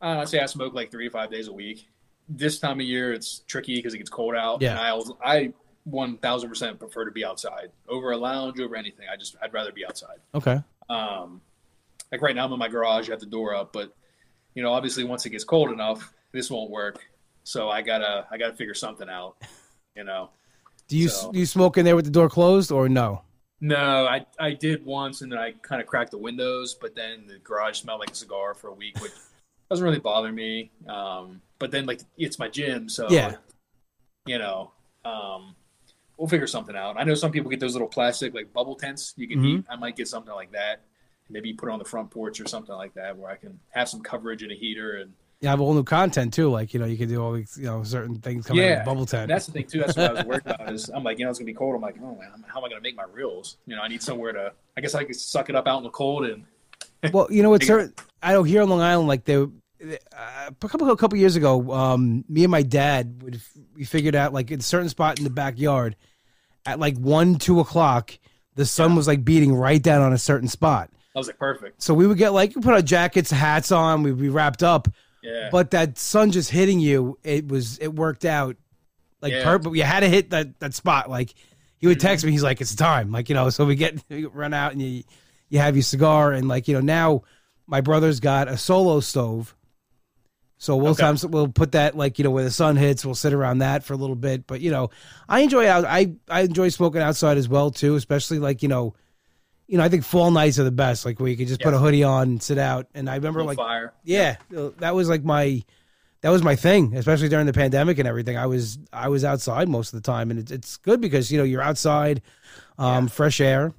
[0.00, 1.88] I say I smoke like three to five days a week.
[2.28, 4.60] This time of year, it's tricky because it gets cold out.
[4.60, 4.72] Yeah.
[4.72, 5.52] And I, I
[5.84, 9.06] one thousand percent prefer to be outside over a lounge over anything.
[9.12, 10.18] I just I'd rather be outside.
[10.34, 10.60] Okay.
[10.88, 11.40] Um,
[12.12, 13.08] like right now, I'm in my garage.
[13.08, 13.94] I have the door up, but
[14.54, 17.04] you know, obviously, once it gets cold enough, this won't work.
[17.44, 19.36] So I gotta I gotta figure something out.
[19.96, 20.30] You know.
[20.88, 23.22] Do you So- do you smoke in there with the door closed or no?
[23.60, 27.26] No, I I did once, and then I kind of cracked the windows, but then
[27.26, 29.12] the garage smelled like a cigar for a week, which
[29.70, 30.70] doesn't really bother me.
[30.86, 33.36] Um, but then like it's my gym, so Yeah.
[34.26, 34.72] you know,
[35.04, 35.56] um,
[36.18, 36.96] we'll figure something out.
[36.98, 39.44] I know some people get those little plastic like bubble tents you can Mhm.
[39.44, 39.64] heat.
[39.70, 40.82] I might get something like that.
[41.28, 43.88] Maybe put it on the front porch or something like that, where I can have
[43.88, 46.50] some coverage and a heater and You have all new content too.
[46.50, 48.78] Like you know, you can do all these you know certain things coming out of
[48.78, 49.28] the bubble tent.
[49.28, 49.80] That's the thing too.
[49.80, 50.72] That's what I was worried about.
[50.72, 51.74] Is I'm like, you know, it's gonna be cold.
[51.74, 53.58] I'm like, oh man, how am I gonna make my reels?
[53.66, 54.52] You know, I need somewhere to.
[54.76, 56.44] I guess I could suck it up out in the cold and
[57.12, 57.92] well, you know, it's certain.
[58.22, 59.48] I know here on Long Island, like they uh,
[60.48, 63.40] a couple a couple years ago, um, me and my dad would
[63.74, 65.96] we figured out like in a certain spot in the backyard
[66.64, 68.18] at like one two o'clock,
[68.54, 70.90] the sun was like beating right down on a certain spot.
[71.14, 71.82] I was like, perfect.
[71.82, 74.88] So we would get like we put our jackets, hats on, we'd be wrapped up.
[75.26, 75.48] Yeah.
[75.50, 78.56] But that sun just hitting you, it was it worked out
[79.20, 79.44] like Yeah.
[79.44, 79.74] perfect.
[79.74, 81.10] You had to hit that that spot.
[81.10, 81.34] Like
[81.78, 82.28] he would text mm-hmm.
[82.28, 84.80] me, he's like, "It's time." Like you know, so we get we run out and
[84.80, 85.02] you
[85.48, 87.22] you have your cigar and like you know now
[87.66, 89.54] my brother's got a solo stove.
[90.58, 91.02] So we'll Okay.
[91.02, 93.04] times we'll put that like you know where the sun hits.
[93.04, 94.46] We'll sit around that for a little bit.
[94.46, 94.90] But you know,
[95.28, 95.84] I enjoy out.
[95.84, 97.94] I I enjoy smoking outside as well too.
[97.96, 98.94] Especially like you know,
[99.68, 101.04] you know I think fall nights are the best.
[101.04, 102.86] Like where you can just put a hoodie on and sit out.
[102.94, 103.92] And I remember like fire.
[104.04, 104.36] yeah,
[104.78, 105.62] that was like my
[106.22, 108.36] that was my thing, especially during the pandemic and everything.
[108.36, 111.38] I was I was outside most of the time, and it's it's good because you
[111.38, 112.22] know you're outside,
[112.78, 113.10] um, Yeah.
[113.10, 113.72] fresh air,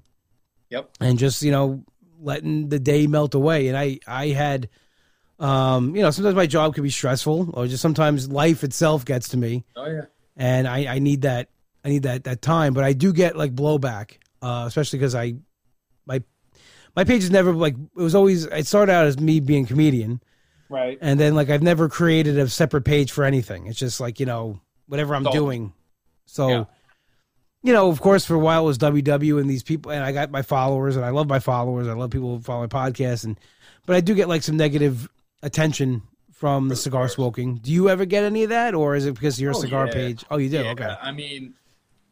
[0.69, 0.89] Yep.
[0.99, 1.83] and just you know
[2.21, 3.67] letting the day melt away.
[3.67, 4.69] And I I had,
[5.39, 9.29] um, you know, sometimes my job could be stressful, or just sometimes life itself gets
[9.29, 10.05] to me, Oh yeah.
[10.35, 11.49] and I I need that
[11.83, 12.73] I need that that time.
[12.73, 15.35] But I do get like blowback, uh, especially because I
[16.97, 19.67] my page is never like it was always it started out as me being a
[19.67, 20.19] comedian
[20.67, 20.97] Right.
[20.99, 23.67] and then like I've never created a separate page for anything.
[23.67, 25.71] It's just like you know whatever I'm doing.
[26.25, 26.63] So, Yeah.
[27.63, 30.11] you know, of course, for a while it was WW and these people, and I
[30.11, 31.87] got my followers, and I love my followers.
[31.87, 33.39] I love people who follow my podcast, and
[33.85, 35.07] but I do get like some negative
[35.43, 36.01] attention
[36.33, 37.55] from the cigar smoking.
[37.57, 39.87] Do you ever get any of that, or is it because you're a Oh, cigar
[39.87, 39.93] yeah.
[39.93, 40.25] page?
[40.29, 40.63] Oh, you do.
[40.63, 40.95] Yeah, Okay.
[41.01, 41.53] I mean,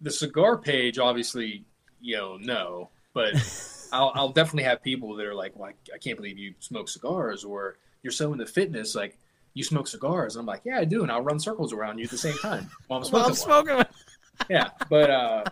[0.01, 1.65] the cigar page, obviously,
[2.01, 3.33] you know, no, but
[3.91, 6.89] I'll, I'll definitely have people that are like, well, I, I can't believe you smoke
[6.89, 9.17] cigars, or you're so into fitness, like
[9.53, 10.35] you smoke cigars.
[10.35, 12.37] And I'm like, yeah, I do, and I'll run circles around you at the same
[12.37, 13.21] time while I'm smoking.
[13.47, 13.85] Well, I'm smoking.
[14.49, 15.43] yeah, but uh,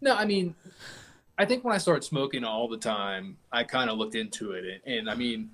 [0.00, 0.54] no, I mean,
[1.38, 4.82] I think when I started smoking all the time, I kind of looked into it,
[4.86, 5.50] and, and I mean,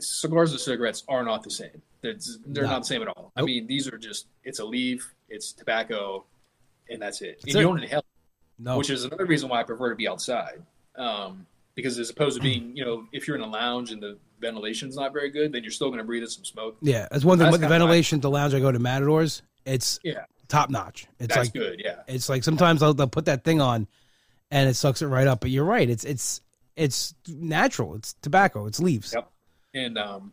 [0.00, 1.82] cigars and cigarettes are not the same.
[2.00, 2.14] They're,
[2.46, 2.70] they're No.
[2.70, 3.30] not the same at all.
[3.36, 6.24] I mean, these are just it's a leaf, it's tobacco,
[6.90, 7.38] and that's it.
[7.40, 8.04] That's and you don't inhale,
[8.58, 8.78] No.
[8.78, 10.62] which is another reason why I prefer to be outside.
[10.96, 14.18] Um, because as opposed to being, you know, if you're in a lounge and the
[14.40, 16.76] ventilation's not very good, then you're still going to breathe in some smoke.
[16.82, 17.44] yeah, that's one thing.
[17.44, 21.06] That's With the ventilation the lounge I go to Matadors, it's Yeah, top notch.
[21.18, 21.80] It's that's like good.
[21.82, 23.86] Yeah, It's like sometimes they'll, they'll put that thing on,
[24.50, 25.40] and it sucks it right up.
[25.40, 25.88] But you're right.
[25.88, 26.42] It's it's
[26.76, 27.94] it's natural.
[27.94, 28.66] It's tobacco.
[28.66, 29.14] It's leaves.
[29.14, 29.30] Yep.
[29.74, 30.32] And um,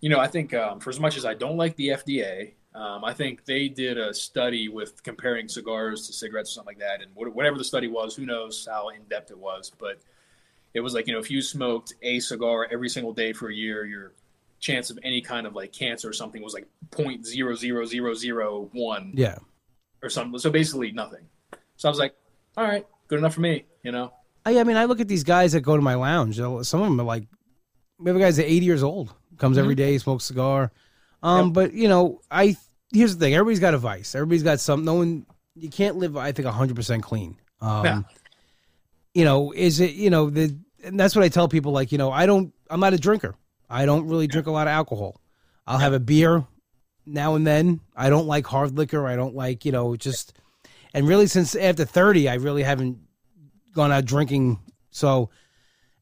[0.00, 3.04] you know, I think um, for as much as I don't like the FDA, um,
[3.04, 7.02] I think they did a study with comparing cigars to cigarettes or something like that,
[7.02, 10.00] and whatever the study was, who knows how in depth it was, but
[10.74, 13.54] it was like you know, if you smoked a cigar every single day for a
[13.54, 14.12] year, your
[14.60, 18.14] chance of any kind of like cancer or something was like point zero zero zero
[18.14, 19.38] zero one Yeah.
[20.02, 20.38] or something.
[20.38, 21.24] So basically nothing.
[21.76, 22.14] So I was like,
[22.58, 24.12] all right, good enough for me, you know.
[24.44, 26.36] I, I mean, I look at these guys that go to my lounge.
[26.36, 27.24] Some of them are like,
[27.98, 30.70] we have a guy's 80 years old, comes every day, smokes cigar.
[31.22, 31.54] Um, Yep.
[31.54, 32.56] but you know, I
[32.92, 33.34] here's the thing.
[33.34, 34.14] Everybody's got a vice.
[34.14, 34.84] Everybody's got some.
[34.84, 35.26] No one.
[35.54, 36.16] You can't live.
[36.16, 37.36] I think 100 percent clean.
[37.60, 38.02] Um, Yeah.
[39.14, 39.92] you know, is it?
[39.92, 41.72] You know, the and that's what I tell people.
[41.72, 42.52] Like, you know, I don't.
[42.70, 43.34] I'm not a drinker.
[43.68, 45.20] I don't really drink a lot of alcohol.
[45.66, 46.44] I'll have a beer
[47.06, 47.80] now and then.
[47.94, 49.06] I don't like hard liquor.
[49.06, 50.32] I don't like you know just.
[50.92, 52.98] And really, since after 30, I really haven't
[53.74, 54.58] gone out drinking.
[54.90, 55.30] So,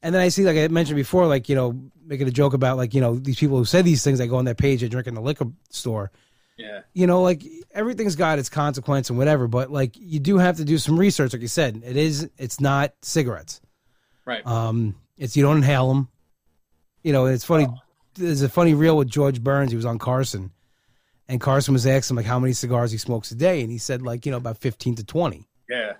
[0.03, 1.79] and then I see, like I mentioned before, like you know,
[2.09, 4.21] making a joke about like you know these people who say these things.
[4.21, 6.11] I go on their page and drink in the liquor store.
[6.57, 6.81] Yeah.
[6.93, 9.47] You know, like everything's got its consequence and whatever.
[9.47, 11.83] But like you do have to do some research, like you said.
[11.85, 12.29] It is.
[12.37, 13.61] It's not cigarettes.
[14.25, 14.45] Right.
[14.45, 16.09] Um, it's you don't inhale them.
[17.05, 17.69] You know, it's funny.
[18.15, 19.71] There's a funny reel with George Burns.
[19.71, 20.51] He was on Carson,
[21.29, 24.03] and Carson was asking like how many cigars he smokes a day, and he said
[24.03, 25.47] like you know about fifteen to twenty.
[25.69, 25.93] yeah.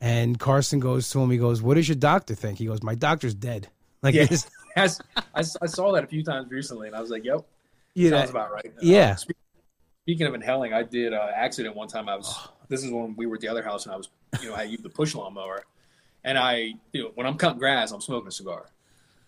[0.00, 1.30] And Carson goes to him.
[1.30, 3.68] He goes, "What does your doctor think?" He goes, "My doctor's dead."
[4.02, 4.26] Like, Yeah.
[4.26, 4.46] this,
[4.82, 5.00] Yes,
[5.34, 7.46] I, I saw that a few times recently, and I was like, "Yep,
[7.94, 9.12] you know, sounds about right." yeah.
[9.12, 9.30] Uh, spe-
[10.02, 12.08] speaking of inhaling, I did an accident one time.
[12.08, 12.48] I was.
[12.68, 14.08] This is when we were at the other house, and I was,
[14.42, 15.64] you know, I used the push lawnmower,
[16.24, 18.66] and I, you know, when I'm cutting grass, I'm smoking a cigar,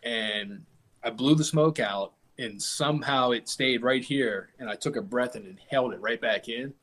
[0.02, 0.64] and
[1.02, 5.02] I blew the smoke out, and somehow it stayed right here, and I took a
[5.02, 6.74] breath and inhaled it right back in.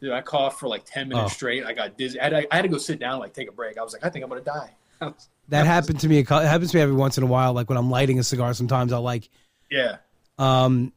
[0.00, 1.34] Dude, I coughed for like ten minutes Oh.
[1.34, 1.64] straight.
[1.64, 2.20] I got dizzy.
[2.20, 3.78] I had, I had to go sit down, like take a break.
[3.78, 4.74] I was like, I think I'm gonna die.
[5.00, 6.18] I was- that happened to me.
[6.18, 7.52] It happens to me every once in a while.
[7.52, 9.28] Like when I'm lighting a cigar, sometimes I'll like,
[9.70, 9.96] yeah,
[10.38, 10.92] um,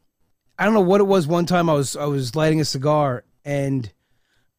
[0.57, 1.27] I don't know what it was.
[1.27, 3.91] One time I was I was lighting a cigar and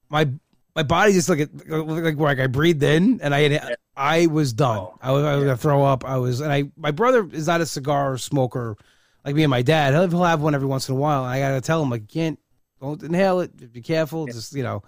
[0.09, 0.29] my
[0.75, 4.53] my body just like like where like I breathed in and I had, I was
[4.53, 4.79] done.
[4.79, 4.99] Oh.
[5.03, 6.05] I was I was gonna throw up.
[6.05, 8.77] I was and I my brother is not a cigar smoker
[9.25, 9.93] like me and my dad.
[9.93, 11.25] He'll, he'll have one every once in a while.
[11.25, 12.39] And I gotta tell him like you can't
[12.81, 13.73] don't inhale it.
[13.73, 14.27] Be careful.
[14.27, 14.83] Just you know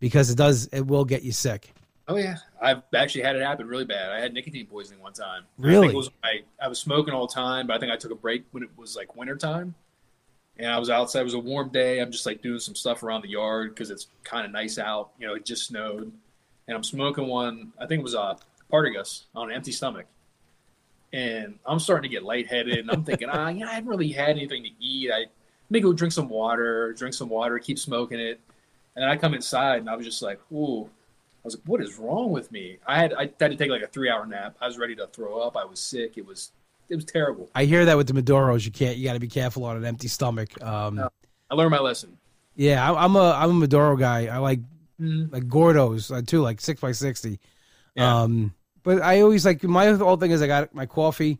[0.00, 1.74] because it does it will get you sick.
[2.06, 4.10] Oh yeah, I've actually had it happen really bad.
[4.10, 5.44] I had nicotine poisoning one time.
[5.62, 5.80] I Really?
[5.88, 8.10] think it was I, I was smoking all the time, but I think I took
[8.10, 9.74] a break when it was like winter time,
[10.58, 11.20] and I was outside.
[11.20, 12.00] It was a warm day.
[12.00, 15.10] I'm just like doing some stuff around the yard because it's kind of nice out.
[15.18, 16.10] You know, it just snowed,
[16.66, 17.72] and I'm smoking one.
[17.78, 18.36] I think it was a uh,
[18.72, 20.06] Partagas on an empty stomach,
[21.12, 22.78] and I'm starting to get lightheaded.
[22.78, 25.10] And I'm thinking, ah, you know, I haven't really had anything to eat.
[25.12, 25.26] I
[25.70, 28.40] maybe go drink some water, drink some water, keep smoking it,
[28.96, 30.90] and then I come inside and I was just like, ooh.
[31.48, 32.78] Was like, what is wrong with me?
[32.86, 34.56] I had I had to take like a three hour nap.
[34.60, 35.56] I was ready to throw up.
[35.56, 36.18] I was sick.
[36.18, 36.52] It was
[36.88, 37.50] it was terrible.
[37.54, 38.96] I hear that with the Maduros, you can't.
[38.96, 40.62] You got to be careful on an empty stomach.
[40.62, 41.10] Um, no,
[41.50, 42.18] I learned my lesson.
[42.54, 44.26] Yeah, I, am a I'm a Maduro guy.
[44.26, 44.60] I like
[45.00, 45.32] mm.
[45.32, 47.40] like Gordos uh, too, like six by sixty.
[47.94, 48.22] Yeah.
[48.22, 51.38] Um, but I always like my whole thing is I got my coffee.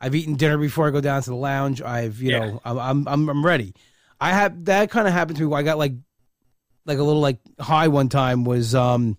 [0.00, 1.80] I've eaten dinner before I go down to the lounge.
[1.82, 2.38] I've you yeah.
[2.38, 3.74] know I'm I'm I'm ready.
[4.20, 5.54] I have that kind of happened to me.
[5.54, 5.92] I got like
[6.86, 9.16] like a little like high one time was um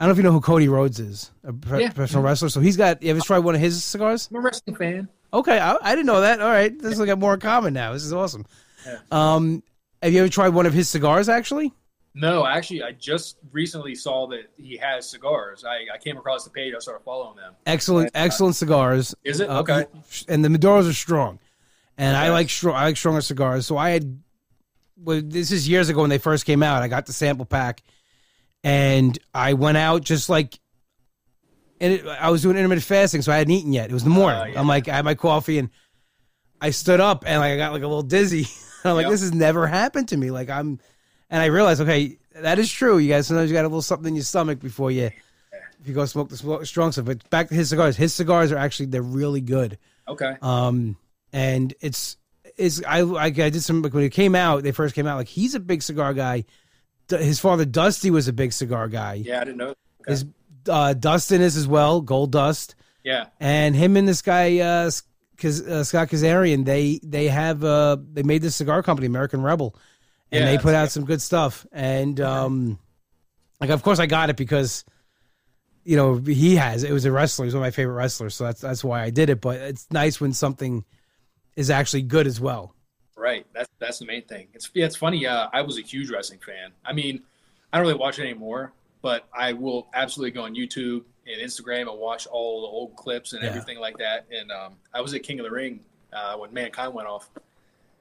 [0.00, 1.90] I don't know if you know who Cody Rhodes is, a pro- yeah.
[1.90, 2.48] professional wrestler.
[2.48, 2.96] So he's got.
[2.96, 4.28] Have You ever tried one of his cigars?
[4.30, 5.10] I'm a wrestling fan.
[5.34, 6.40] Okay, I, I didn't know that.
[6.40, 7.92] All right, this is like more common now.
[7.92, 8.46] This is awesome.
[8.86, 8.98] Yeah.
[9.12, 9.62] Um,
[10.02, 11.28] have you ever tried one of his cigars?
[11.28, 11.74] Actually,
[12.14, 12.46] no.
[12.46, 15.66] Actually, I just recently saw that he has cigars.
[15.66, 16.72] I, I came across the page.
[16.74, 17.52] I started following them.
[17.66, 19.14] Excellent, but, excellent cigars.
[19.22, 19.84] Is it uh, okay?
[20.28, 21.38] And the Maduros are strong,
[21.98, 22.26] and okay.
[22.26, 22.74] I like strong.
[22.74, 23.66] I like stronger cigars.
[23.66, 24.18] So I had.
[24.96, 26.82] Well, this is years ago when they first came out.
[26.82, 27.82] I got the sample pack
[28.62, 30.58] and I went out just like,
[31.80, 33.90] and it, I was doing intermittent fasting, so I hadn't eaten yet.
[33.90, 34.40] It was the morning.
[34.40, 34.60] Uh, yeah.
[34.60, 35.70] I'm like, I had my coffee, and
[36.60, 38.46] I stood up, and like I got like a little dizzy.
[38.84, 39.12] I'm like, yep.
[39.12, 40.30] this has never happened to me.
[40.30, 40.78] Like I'm,
[41.30, 42.98] and I realized, okay, that is true.
[42.98, 45.10] You guys sometimes you got a little something in your stomach before you,
[45.80, 47.06] if you go smoke the strong stuff.
[47.06, 47.96] But back to his cigars.
[47.96, 49.78] His cigars are actually they're really good.
[50.08, 50.36] Okay.
[50.42, 50.96] Um,
[51.32, 52.16] and it's
[52.56, 54.62] is I, I I did some when it came out.
[54.62, 55.16] They first came out.
[55.16, 56.44] Like he's a big cigar guy
[57.10, 59.14] his father Dusty was a big cigar guy.
[59.14, 59.74] Yeah, I didn't know.
[60.02, 60.08] Okay.
[60.08, 60.24] His
[60.68, 62.74] uh, Dustin is as well, Goldust.
[63.04, 64.90] Yeah, and him and this guy, uh,
[65.36, 69.74] Kaz, uh, Scott Kazarian, they they have uh they made this cigar company, American Rebel,
[70.30, 71.66] and yeah, they put out some good stuff.
[71.72, 72.78] And um,
[73.60, 74.84] like of course I got it because
[75.84, 77.46] you know he has it was a wrestler.
[77.46, 79.40] He's one of my favorite wrestlers, so that's that's why I did it.
[79.40, 80.84] But it's nice when something
[81.56, 82.74] is actually good as well.
[83.20, 83.46] Right.
[83.52, 84.48] That's that's the main thing.
[84.54, 85.26] It's yeah, it's funny.
[85.26, 86.72] Uh, I was a huge wrestling fan.
[86.84, 87.22] I mean,
[87.70, 91.90] I don't really watch it anymore, but I will absolutely go on YouTube and Instagram
[91.90, 93.50] and watch all the old clips and yeah.
[93.50, 94.26] everything like that.
[94.32, 95.80] And um, I was at King of the Ring
[96.14, 97.28] uh, when Mankind went off.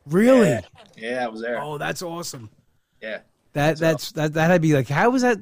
[0.06, 0.48] Really?
[0.48, 0.62] Yeah,
[0.96, 1.62] yeah, I was there.
[1.62, 2.50] Oh, that's awesome.
[3.02, 3.20] Yeah.
[3.54, 5.38] That so, that's that that'd be like how was that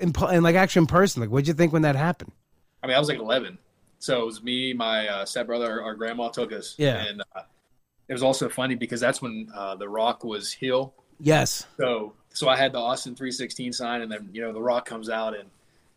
[0.00, 1.22] in, in like action in person?
[1.22, 2.32] Like, what'd you think when that happened?
[2.82, 3.58] I mean, I was like 11,
[4.00, 6.74] so it was me, my uh, stepbrother, our, our grandma took us.
[6.78, 7.04] Yeah.
[7.04, 7.42] And uh,
[8.10, 10.92] it was also funny because that's when uh, The Rock was heel.
[11.20, 11.68] Yes.
[11.78, 15.08] So so I had the Austin 316 sign, and then you know The Rock comes
[15.08, 15.48] out, and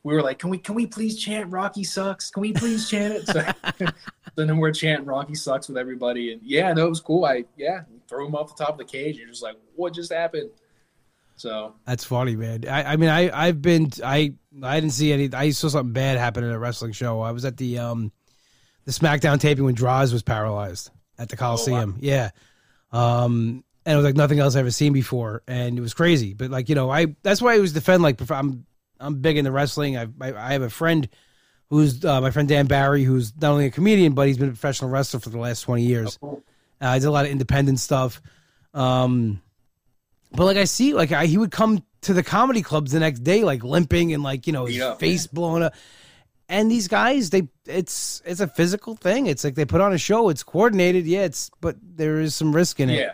[0.04, 2.30] we were like, "Can we can we please chant Rocky sucks?
[2.30, 3.42] Can we please chant it?" So,
[3.80, 3.88] so
[4.36, 7.26] then we're chanting Rocky sucks with everybody, and yeah, no, it was cool.
[7.26, 9.18] I yeah, throw him off the top of the cage.
[9.18, 10.52] You're just like, what just happened?
[11.36, 12.66] So that's funny, man.
[12.70, 15.34] I, I mean, I I've been I I didn't see any.
[15.34, 17.22] I saw something bad happen at a wrestling show.
[17.22, 18.12] I was at the um
[18.86, 21.78] the SmackDown taping when Droz was paralyzed at the Coliseum.
[21.78, 21.98] Oh, wow.
[22.00, 22.30] Yeah.
[22.92, 26.34] Um, and it was like nothing else I've ever seen before, and it was crazy.
[26.34, 28.66] But like you know, I that's why I always defend like I'm
[29.00, 29.98] I'm big into wrestling.
[29.98, 31.10] I I, I have a friend
[31.70, 34.52] who's uh, my friend Dan Barry, who's not only a comedian but he's been a
[34.52, 36.18] professional wrestler for the last twenty years.
[36.22, 36.44] Oh, cool.
[36.82, 38.22] uh, I did a lot of independent stuff.
[38.74, 39.42] Um,
[40.32, 43.20] but like I see, like I, he would come to the comedy clubs the next
[43.20, 45.36] day, like limping and like you know his yeah, face man.
[45.36, 45.74] blown up
[46.54, 49.26] and these guys they it's it's a physical thing.
[49.26, 50.30] It's like they put on a show.
[50.30, 51.06] It's coordinated.
[51.06, 53.00] Yeah it's but there is some risk in it.
[53.00, 53.14] Yeah,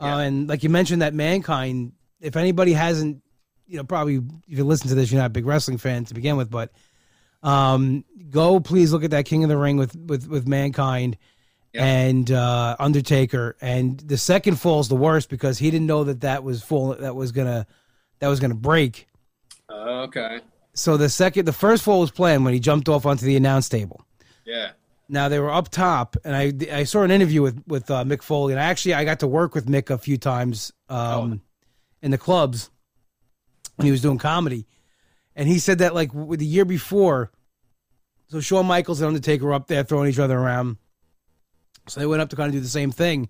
[0.00, 0.16] yeah.
[0.16, 3.22] Uh, and like you mentioned that mankind if anybody hasn't
[3.66, 6.14] you know probably if you listen to this you're not a big wrestling fan to
[6.14, 6.72] begin with but
[7.44, 11.16] um go please look at that king of the ring with with with mankind
[11.72, 11.84] yeah.
[11.84, 13.56] and uh undertaker.
[13.60, 16.96] And the second fall is the worst because he didn't know that that was full
[16.96, 17.64] that was gonna
[18.18, 19.06] that was gonna break.
[19.70, 20.40] Okay
[20.74, 23.68] so the second, the first fall was planned when he jumped off onto the announce
[23.68, 24.04] table.
[24.44, 24.72] Yeah.
[25.08, 28.22] Now they were up top, and I I saw an interview with with uh, Mick
[28.22, 31.40] Foley, and I actually I got to work with Mick a few times um, oh.
[32.00, 32.70] in the clubs
[33.76, 34.66] when he was doing comedy,
[35.36, 37.30] and he said that like the year before,
[38.28, 40.78] so Shawn Michaels and Undertaker were up there throwing each other around,
[41.88, 43.28] so they went up to kind of do the same thing,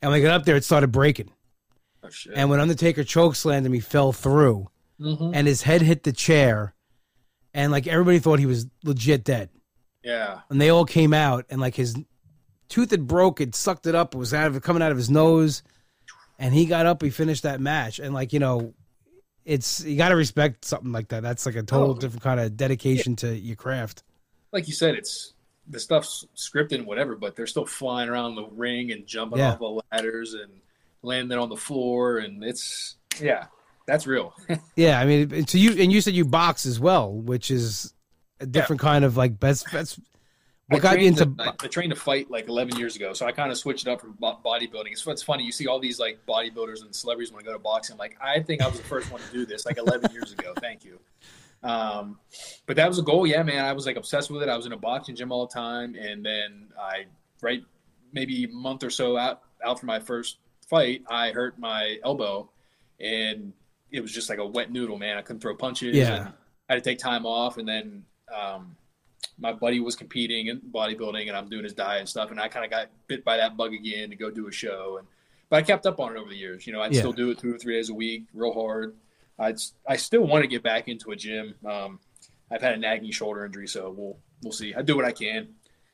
[0.00, 1.30] and when they got up there, it started breaking.
[2.02, 4.70] Oh, and when Undertaker chokeslammed him, he fell through
[5.00, 5.32] mm-hmm.
[5.34, 6.74] and his head hit the chair,
[7.54, 9.50] and like everybody thought he was legit dead.
[10.02, 10.40] Yeah.
[10.48, 11.96] And they all came out, and like his
[12.68, 15.10] tooth had broke, it sucked it up, it was out of coming out of his
[15.10, 15.62] nose,
[16.38, 18.74] and he got up, he finished that match, and like you know,
[19.44, 21.22] it's you got to respect something like that.
[21.22, 21.98] That's like a total oh.
[21.98, 23.28] different kind of dedication yeah.
[23.28, 24.02] to your craft.
[24.52, 25.34] Like you said, it's
[25.68, 29.52] the stuff's scripted and whatever, but they're still flying around the ring and jumping yeah.
[29.52, 30.50] off the ladders and
[31.02, 33.46] landing on the floor, and it's yeah,
[33.86, 34.34] that's real.
[34.76, 37.92] yeah, I mean, so you and you said you box as well, which is
[38.40, 38.88] a different yeah.
[38.88, 39.66] kind of like best.
[39.72, 39.98] That's
[40.66, 41.26] what I got you into.
[41.26, 43.90] To, I, trained to fight like 11 years ago, so I kind of switched it
[43.90, 44.92] up from bodybuilding.
[44.92, 47.58] It's, it's funny you see all these like bodybuilders and celebrities when I go to
[47.58, 47.94] boxing.
[47.94, 50.32] I'm like, I think I was the first one to do this like 11 years
[50.32, 50.54] ago.
[50.60, 50.98] Thank you.
[51.62, 52.18] Um,
[52.66, 53.26] but that was a goal.
[53.26, 54.48] Yeah, man, I was like obsessed with it.
[54.48, 57.04] I was in a boxing gym all the time, and then I
[57.40, 57.62] right
[58.12, 62.50] maybe a month or so out out from my first fight, I hurt my elbow,
[62.98, 63.52] and
[63.92, 65.18] it was just like a wet noodle, man.
[65.18, 65.96] I couldn't throw punches.
[65.96, 66.30] Yeah,
[66.68, 68.76] I had to take time off, and then um,
[69.38, 72.48] my buddy was competing in bodybuilding, and I'm doing his diet and stuff, and I
[72.48, 75.06] kind of got bit by that bug again to go do a show, and
[75.48, 76.66] but I kept up on it over the years.
[76.66, 77.00] You know, I'd yeah.
[77.00, 78.96] still do it two or three days a week, real hard.
[79.38, 79.54] I
[79.86, 81.54] I still want to get back into a gym.
[81.64, 82.00] Um,
[82.50, 84.74] I've had a nagging shoulder injury, so we'll we'll see.
[84.74, 85.48] I do what I can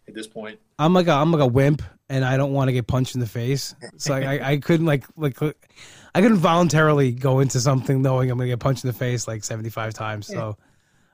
[0.06, 0.58] at this point.
[0.78, 3.20] I'm like a, I'm like a wimp, and I don't want to get punched in
[3.20, 3.74] the face.
[3.96, 5.36] So I, I couldn't like like
[6.14, 9.44] I couldn't voluntarily go into something knowing I'm gonna get punched in the face like
[9.44, 10.26] 75 times.
[10.26, 10.56] So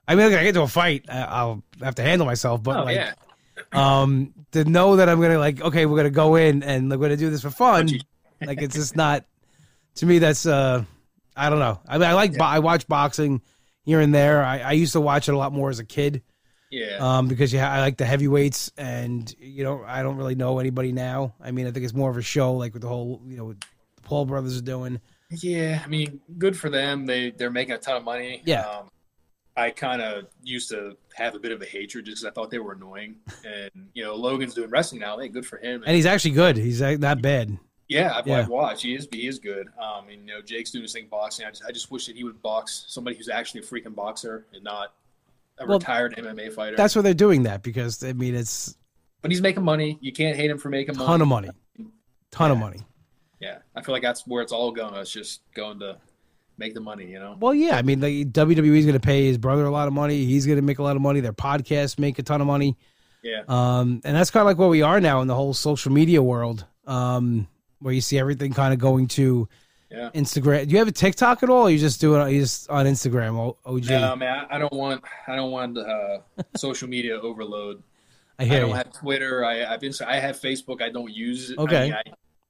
[0.07, 2.63] I mean, like, I get to a fight, I'll have to handle myself.
[2.63, 3.13] But oh, like, yeah.
[3.73, 7.17] um, to know that I'm gonna like, okay, we're gonna go in and we're gonna
[7.17, 7.89] do this for fun.
[8.41, 9.25] like it's just not.
[9.97, 10.85] To me, that's uh,
[11.37, 11.81] I don't know.
[11.87, 12.45] I mean, I like yeah.
[12.45, 13.43] I watch boxing
[13.85, 14.43] here and there.
[14.43, 16.23] I, I used to watch it a lot more as a kid.
[16.71, 16.97] Yeah.
[16.99, 20.91] Um, because yeah, I like the heavyweights, and you know, I don't really know anybody
[20.91, 21.35] now.
[21.41, 23.55] I mean, I think it's more of a show, like with the whole, you know,
[24.05, 25.01] Paul brothers are doing.
[25.31, 27.07] Yeah, I mean, good for them.
[27.07, 28.43] They they're making a ton of money.
[28.45, 28.61] Yeah.
[28.61, 28.89] Um,
[29.57, 32.51] I kind of used to have a bit of a hatred just because I thought
[32.51, 33.17] they were annoying.
[33.45, 35.19] And you know, Logan's doing wrestling now.
[35.19, 35.77] Hey, good for him.
[35.77, 36.57] And, and he's actually good.
[36.57, 37.59] He's not bad.
[37.89, 38.39] Yeah, I've, yeah.
[38.41, 38.83] I've, watched.
[38.83, 39.69] He is he is good.
[39.79, 41.47] Um, and you know, Jake's doing his thing boxing.
[41.47, 44.47] I just I just wish that he would box somebody who's actually a freaking boxer
[44.55, 44.95] and not
[45.59, 46.77] a well, retired MMA fighter.
[46.77, 48.77] That's why they're doing that because I mean it's.
[49.21, 49.99] But he's making money.
[50.01, 51.23] You can't hate him for making ton money.
[51.23, 51.51] of money.
[52.31, 52.53] Ton yeah.
[52.53, 52.81] of money.
[53.45, 54.95] Yeah, I feel like that's where it's all going.
[54.95, 55.99] It's just going to
[56.57, 57.37] make the money, you know.
[57.39, 59.93] Well, yeah, I mean, like WWE is going to pay his brother a lot of
[59.93, 60.25] money.
[60.25, 61.21] He's going to make a lot of money.
[61.21, 62.79] Their podcasts make a ton of money.
[63.23, 63.43] Yeah.
[63.47, 66.23] Um, and that's kind of like where we are now in the whole social media
[66.23, 67.47] world, um,
[67.81, 69.47] where you see everything kind of going to
[69.91, 70.11] yeah.
[70.15, 70.67] Instagram.
[70.67, 71.67] Do you have a TikTok at all?
[71.67, 72.33] Or you just do it?
[72.33, 73.57] You just on Instagram?
[73.67, 73.91] OG.
[73.91, 74.47] No, man.
[74.51, 75.05] I don't want.
[75.27, 76.19] I don't want uh,
[76.57, 77.83] social media overload.
[78.39, 78.45] I.
[78.45, 78.75] I don't you.
[78.75, 79.45] have Twitter.
[79.45, 79.93] I, I've been.
[80.07, 80.81] I have Facebook.
[80.81, 81.59] I don't use it.
[81.59, 81.77] Okay.
[81.77, 82.03] I, mean, I,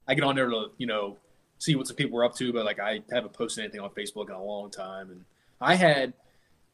[0.07, 1.17] I get on there to you know
[1.59, 4.29] see what some people were up to, but like I haven't posted anything on Facebook
[4.29, 5.11] in a long time.
[5.11, 5.25] And
[5.61, 6.13] I had,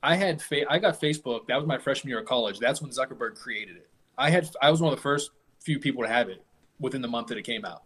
[0.03, 1.47] I had, fa- I got Facebook.
[1.47, 2.59] That was my freshman year of college.
[2.59, 3.89] That's when Zuckerberg created it.
[4.18, 6.43] I had, I was one of the first few people to have it
[6.81, 7.83] within the month that it came out.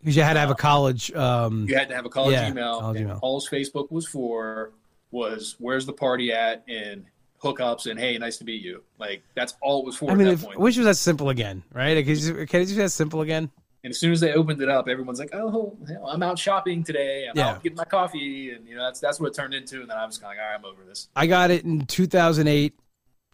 [0.00, 1.12] Because you had to have a college.
[1.12, 2.80] Um, you had to have a college yeah, email.
[2.80, 3.18] College email.
[3.22, 4.72] All Facebook was for
[5.10, 7.04] was where's the party at and
[7.42, 8.82] hookups and hey, nice to meet you.
[8.98, 10.10] Like that's all it was for.
[10.10, 12.04] I mean, if, which was that simple again, right?
[12.04, 13.50] Can you, can you just that simple again?
[13.86, 17.28] And as soon as they opened it up, everyone's like, "Oh, I'm out shopping today.
[17.30, 17.50] I'm yeah.
[17.50, 19.80] out getting my coffee," and you know that's that's what it turned into.
[19.80, 21.62] And then I was kind of like, "All right, I'm over this." I got it
[21.62, 22.74] in 2008,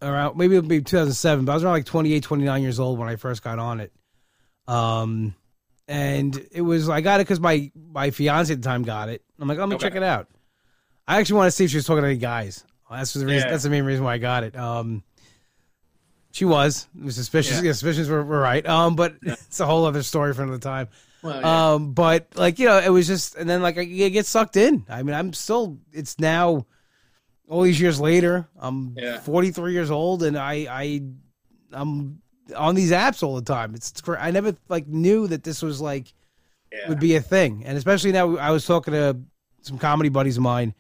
[0.03, 3.09] around maybe it'll be 2007, but I was around like 28, 29 years old when
[3.09, 3.95] I first got on it.
[4.69, 5.35] Um,
[5.89, 9.23] and it was I got it because my my fiance at the time got it.
[9.41, 9.87] I'm like, let me okay.
[9.87, 10.29] check it out.
[11.09, 12.63] I actually want to see if she was talking to any guys.
[12.91, 13.47] That's the reason.
[13.47, 13.53] Yeah.
[13.53, 14.55] That's the main reason why I got it.
[14.55, 15.03] Um,
[16.33, 16.89] she was.
[16.99, 17.59] It was suspicious.
[17.59, 17.63] Yeah.
[17.63, 18.67] yeah suspicions were, were right.
[18.67, 19.33] Um, but yeah.
[19.47, 20.89] it's a whole other story for another time.
[21.23, 21.47] Well.
[21.47, 24.85] Um, but like you know, it was just, and then like I get sucked in.
[24.89, 25.79] I mean, I'm still.
[25.93, 26.67] It's now
[27.49, 28.49] all these years later.
[28.59, 29.21] I'm yeah.
[29.21, 31.03] 43 years old, and I I
[31.73, 32.23] I'm
[32.57, 33.75] on these apps all the time.
[33.75, 36.13] It's I never like knew that this was like
[36.89, 38.37] would be a thing, and especially now.
[38.37, 39.21] I was talking to
[39.61, 40.75] some comedy buddies of mine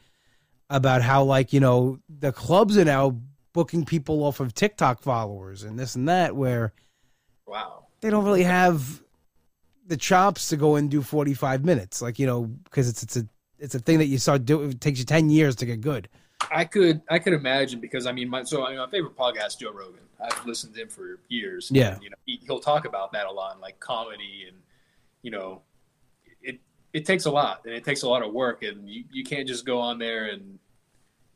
[0.70, 3.20] about how like you know the clubs are now
[3.52, 6.72] booking people off of TikTok followers and this and that, where
[7.46, 9.02] wow, they don't really have
[9.86, 13.26] the chops to go and do 45 minutes, like you know, because it's it's a
[13.58, 14.70] it's a thing that you start doing.
[14.70, 16.08] It takes you 10 years to get good.
[16.50, 19.58] I could I could imagine because I mean my so I mean, my favorite podcast
[19.58, 20.00] Joe Rogan.
[20.20, 21.70] I've listened to him for years.
[21.72, 24.56] Yeah, and, you know he, will talk about that a lot, like comedy and
[25.22, 25.62] you know
[26.42, 26.60] it
[26.92, 29.46] it takes a lot and it takes a lot of work and you, you can't
[29.46, 30.58] just go on there and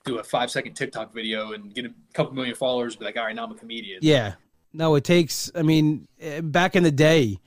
[0.06, 3.24] do a five second TikTok video and get a couple million followers, be like, all
[3.24, 3.98] right, now I'm a comedian.
[4.02, 4.34] Yeah.
[4.72, 7.38] No, it takes, I mean, eh, back in the day,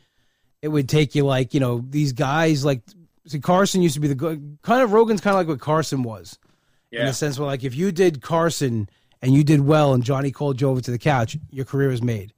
[0.61, 2.81] it would take you like, you know, these guys like,
[3.27, 6.37] see, Carson used to be the kind of, Rogan's kind of like what Carson was.
[6.91, 7.01] Yeah.
[7.01, 8.89] In the sense where, like, if you did Carson
[9.21, 12.01] and you did well and Johnny called you over to the couch, your career was
[12.01, 12.33] made.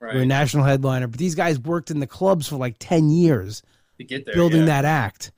[0.00, 0.14] Right.
[0.14, 1.06] You're a national headliner.
[1.06, 3.62] But these guys worked in the clubs for like 10 years
[3.98, 4.66] to get there, building yeah.
[4.66, 5.32] that act.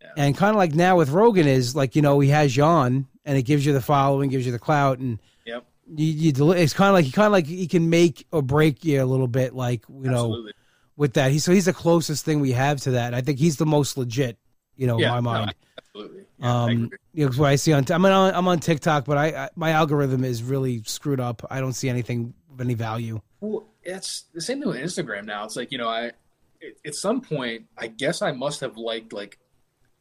[0.00, 0.12] Yeah.
[0.16, 3.38] And kind of like now with Rogan is like, you know, he has John and
[3.38, 5.64] it gives you the following, gives you the clout, and yep.
[5.94, 8.84] you, you it's kind of like he kind of like he can make or break
[8.84, 10.48] you a little bit, like you know,
[10.96, 11.30] with that.
[11.32, 13.14] He so he's the closest thing we have to that.
[13.14, 14.38] I think he's the most legit
[14.76, 15.54] You know, Yeah, in my no, mind.
[15.78, 16.24] Absolutely.
[16.38, 19.16] Yeah, I um, you know, what I see on, I'm on, I'm on TikTok, but
[19.16, 21.44] I, I my algorithm is really screwed up.
[21.50, 23.20] I don't see anything of any value.
[23.40, 25.44] Well, it's the same thing with Instagram now.
[25.44, 26.12] It's like you know, I
[26.60, 29.38] it, at some point, I guess I must have liked like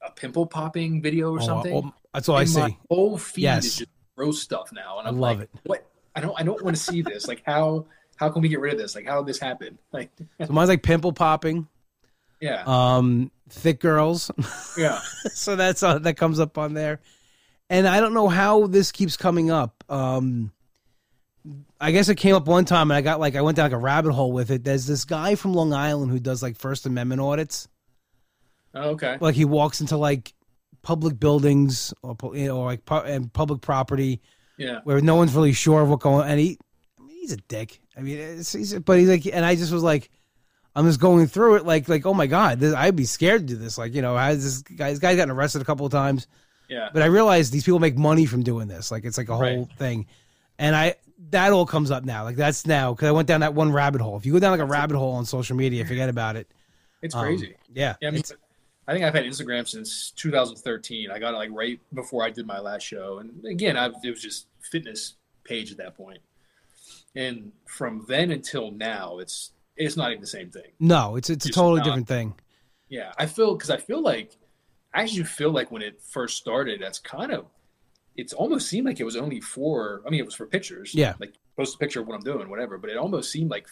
[0.05, 1.73] a pimple popping video or Oh, something.
[1.73, 2.59] oh, that's all I see.
[2.59, 3.65] My whole feed Yes.
[3.65, 5.59] is just gross stuff now, and I I'm love like, it.
[5.65, 5.89] what?
[6.15, 7.27] I don't, I don't want to see this.
[7.27, 7.87] Like, how,
[8.17, 8.93] how can we get rid of this?
[8.95, 9.77] Like, how did this happen?
[9.91, 10.11] Like,
[10.45, 11.67] So mine's like pimple popping,
[12.39, 14.29] yeah, um, thick girls.
[14.77, 14.99] yeah,
[15.33, 16.99] so that's uh, that comes up on there,
[17.69, 19.83] and I don't know how this keeps coming up.
[19.89, 20.51] Um,
[21.81, 23.73] I guess it came up one time, and I got like I went down like
[23.73, 24.63] a rabbit hole with it.
[24.63, 27.67] There's this guy from Long Island who does like First Amendment audits.
[28.75, 30.33] Oh, okay, Like he walks into like
[30.83, 34.21] public buildings or you know, like pu- and public property
[34.57, 36.29] yeah, where no one's really sure of what going.
[36.29, 36.59] And he,
[36.99, 37.81] I mean, he's a dick.
[37.97, 40.11] I mean, it's, he's but he's like, and I just was like,
[40.75, 43.53] I'm just going through it, like, like, oh my god, this, I'd be scared to
[43.53, 43.77] do this.
[43.79, 46.27] Like, you know, has this guy, this guy's gotten arrested a couple of times,
[46.69, 48.91] yeah, but I realized these people make money from doing this.
[48.91, 49.77] Like, it's like a whole Right.
[49.77, 50.05] thing,
[50.59, 50.95] and I
[51.29, 52.23] that all comes up now.
[52.25, 54.17] Like, that's now because I went down that one rabbit hole.
[54.17, 56.47] If you go down like a rabbit hole on social media, forget about it.
[57.01, 57.55] it's Um, crazy.
[57.73, 58.37] yeah, Yeah, I mean, it's-
[58.87, 61.09] I think I've had Instagram since 2013.
[61.09, 64.09] I got it like right before I did my last show, and again, I, it
[64.09, 66.19] was just fitness page at that point.
[67.15, 70.71] And from then until now, it's it's not even the same thing.
[70.79, 72.33] no, it's it's a totally not- different thing.
[72.89, 74.35] Yeah, I feel because I feel like
[74.93, 77.45] I actually feel like when it first started, that's kind of
[78.15, 80.01] it's almost seemed like it was only for.
[80.05, 80.93] I mean, it was for pictures.
[80.93, 81.13] Yeah.
[81.19, 82.77] like post a picture of what I'm doing, whatever.
[82.77, 83.67] But it almost seemed like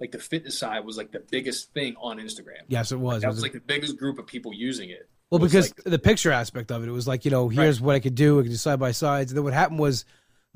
[0.00, 2.62] like the fitness side was like the biggest thing on Instagram.
[2.68, 3.18] Yes, it was.
[3.18, 5.08] It That was was like the biggest group of people using it.
[5.30, 7.80] Well, It because like- the picture aspect of it, it was like you know, here's
[7.80, 8.38] what I could do.
[8.38, 9.30] I could do side by sides.
[9.32, 10.04] And then what happened was,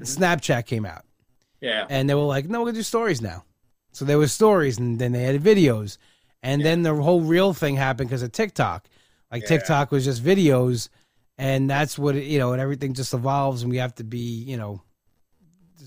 [0.01, 0.23] Mm-hmm.
[0.23, 1.05] Snapchat came out,
[1.61, 3.45] yeah, and they were like, "No, we're gonna do stories now."
[3.93, 5.99] So there was stories, and then they added videos,
[6.43, 8.89] and then the whole real thing happened because of TikTok.
[9.31, 9.49] Like Yeah.
[9.49, 10.89] TikTok was just videos,
[11.37, 14.19] and that's what it, you know, and everything just evolves, and we have to be,
[14.21, 14.81] you know,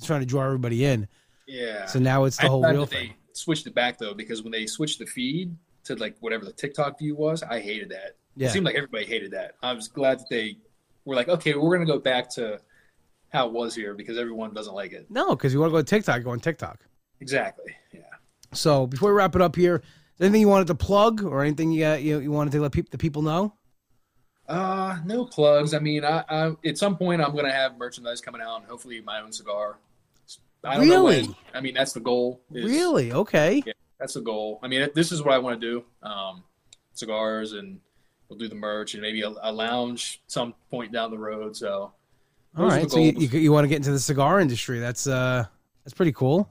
[0.03, 1.07] trying to draw everybody in.
[1.47, 1.87] yeah.
[1.87, 3.13] So now it's the I'm whole real that thing.
[3.33, 5.55] Switched it back though, because when they switched the feed
[5.85, 8.15] to like whatever the TikTok view was, I hated that.
[8.35, 8.47] Yeah.
[8.47, 9.55] It seemed like everybody hated that.
[9.61, 10.57] I was glad that they
[11.05, 12.59] were like, okay, we're gonna go back to
[13.29, 15.09] how it was here because everyone doesn't like it.
[15.09, 16.79] No, because you want to go to TikTok, go on TikTok.
[17.19, 17.75] Exactly.
[17.91, 18.01] Yeah.
[18.53, 19.81] So before we wrap it up here,
[20.19, 22.91] anything you wanted to plug or anything you got, you, you wanted to let peop
[22.91, 23.55] the people know?
[24.47, 25.73] Uh, no plugs.
[25.73, 29.01] I mean, I, I at some point I'm gonna have merchandise coming out and hopefully
[29.01, 29.77] my own cigar.
[30.63, 31.23] I don't know Really?
[31.27, 31.35] when.
[31.53, 32.41] I mean, that's the goal.
[32.53, 33.11] is- Really?
[33.11, 33.61] Okay.
[33.65, 34.59] Yeah, That's the goal.
[34.63, 35.83] I mean, this is what I want to do.
[36.07, 36.43] Um,
[36.93, 37.79] cigars and
[38.29, 41.55] we'll do the merch and maybe a, a lounge some point down the road.
[41.55, 41.91] So
[42.57, 42.89] All right.
[42.89, 44.79] So you, you, you want to get into the cigar industry?
[44.79, 45.45] That's uh
[45.83, 46.49] that's pretty cool.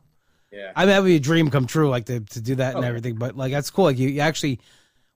[0.51, 0.73] yeah.
[0.77, 2.85] I mean, that would be a dream come true, like to, to do that and
[2.85, 2.89] Oh.
[2.89, 3.15] everything.
[3.15, 3.85] But like that's cool.
[3.85, 4.61] Like you, you actually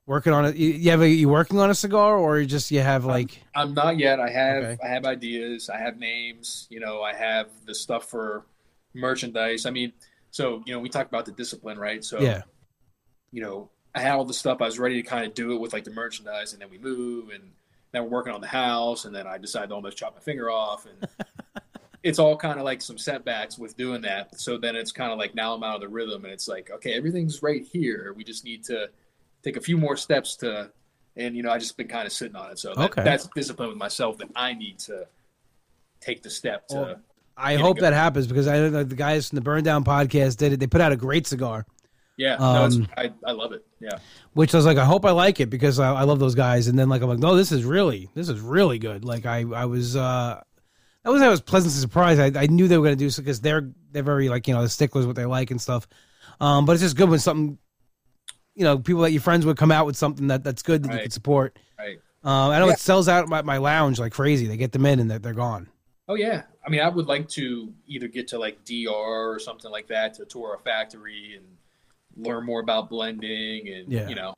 [0.07, 0.57] working on it.
[0.57, 3.43] You, you have a, you working on a cigar, or you just you have like
[3.55, 4.21] I'm not yet.
[4.21, 4.79] I have Okay.
[4.83, 5.69] I have ideas.
[5.69, 6.67] I have names.
[6.71, 8.47] You know, I have the stuff for
[8.97, 9.67] merchandise.
[9.67, 9.93] I mean,
[10.31, 12.05] so you know, we talked about the discipline, right?
[12.05, 12.43] So yeah,
[13.33, 14.61] you know, I had all the stuff.
[14.61, 16.79] I was ready to kind of do it with like the merchandise, and then we
[16.79, 17.43] move, and
[17.93, 20.51] then we're working on the house, and then I decided to almost chop my finger
[20.51, 21.09] off, and
[22.03, 24.39] it's all kind of like some setbacks with doing that.
[24.41, 26.71] So then it's kind of like now I'm out of the rhythm, and it's like
[26.71, 28.13] okay, everything's right here.
[28.17, 28.91] We just need to
[29.43, 30.71] take a few more steps to,
[31.17, 32.59] and you know, I just been kind of sitting on it.
[32.59, 33.05] So that, Okay.
[33.05, 35.07] that's discipline with myself that I need to
[36.01, 36.75] take the step to.
[36.75, 36.97] Well,
[37.37, 40.53] I hope that happens because I know the guys from the Burn Down podcast did
[40.53, 40.61] it.
[40.61, 41.67] They put out a great cigar,
[42.17, 43.65] yeah, no, um, I, I love it.
[43.79, 43.99] Yeah,
[44.33, 46.67] which I was like, I hope I like it because I, I love those guys.
[46.67, 49.05] And then like I'm like, no, this is really this is really good.
[49.05, 50.43] Like I I was uh
[51.05, 52.21] that was I was pleasantly surprised.
[52.37, 54.63] I, I knew they were gonna do so because they're they're very like you know
[54.63, 55.87] the sticklers what they like and stuff.
[56.41, 57.59] Um, but it's just good when something
[58.55, 60.89] you know people that your friends would come out with something that that's good that
[60.89, 61.03] you Right.
[61.03, 61.59] can support.
[61.79, 61.99] right.
[62.25, 62.73] Um, I know Yeah.
[62.73, 64.47] it sells out my, my lounge like crazy.
[64.47, 65.69] They get them in and they're, they're gone.
[66.09, 69.71] Oh yeah, I mean, I would like to either get to like DR or something
[69.71, 71.45] like that to tour a factory and
[72.27, 74.09] learn more about blending and Yeah.
[74.09, 74.35] you know,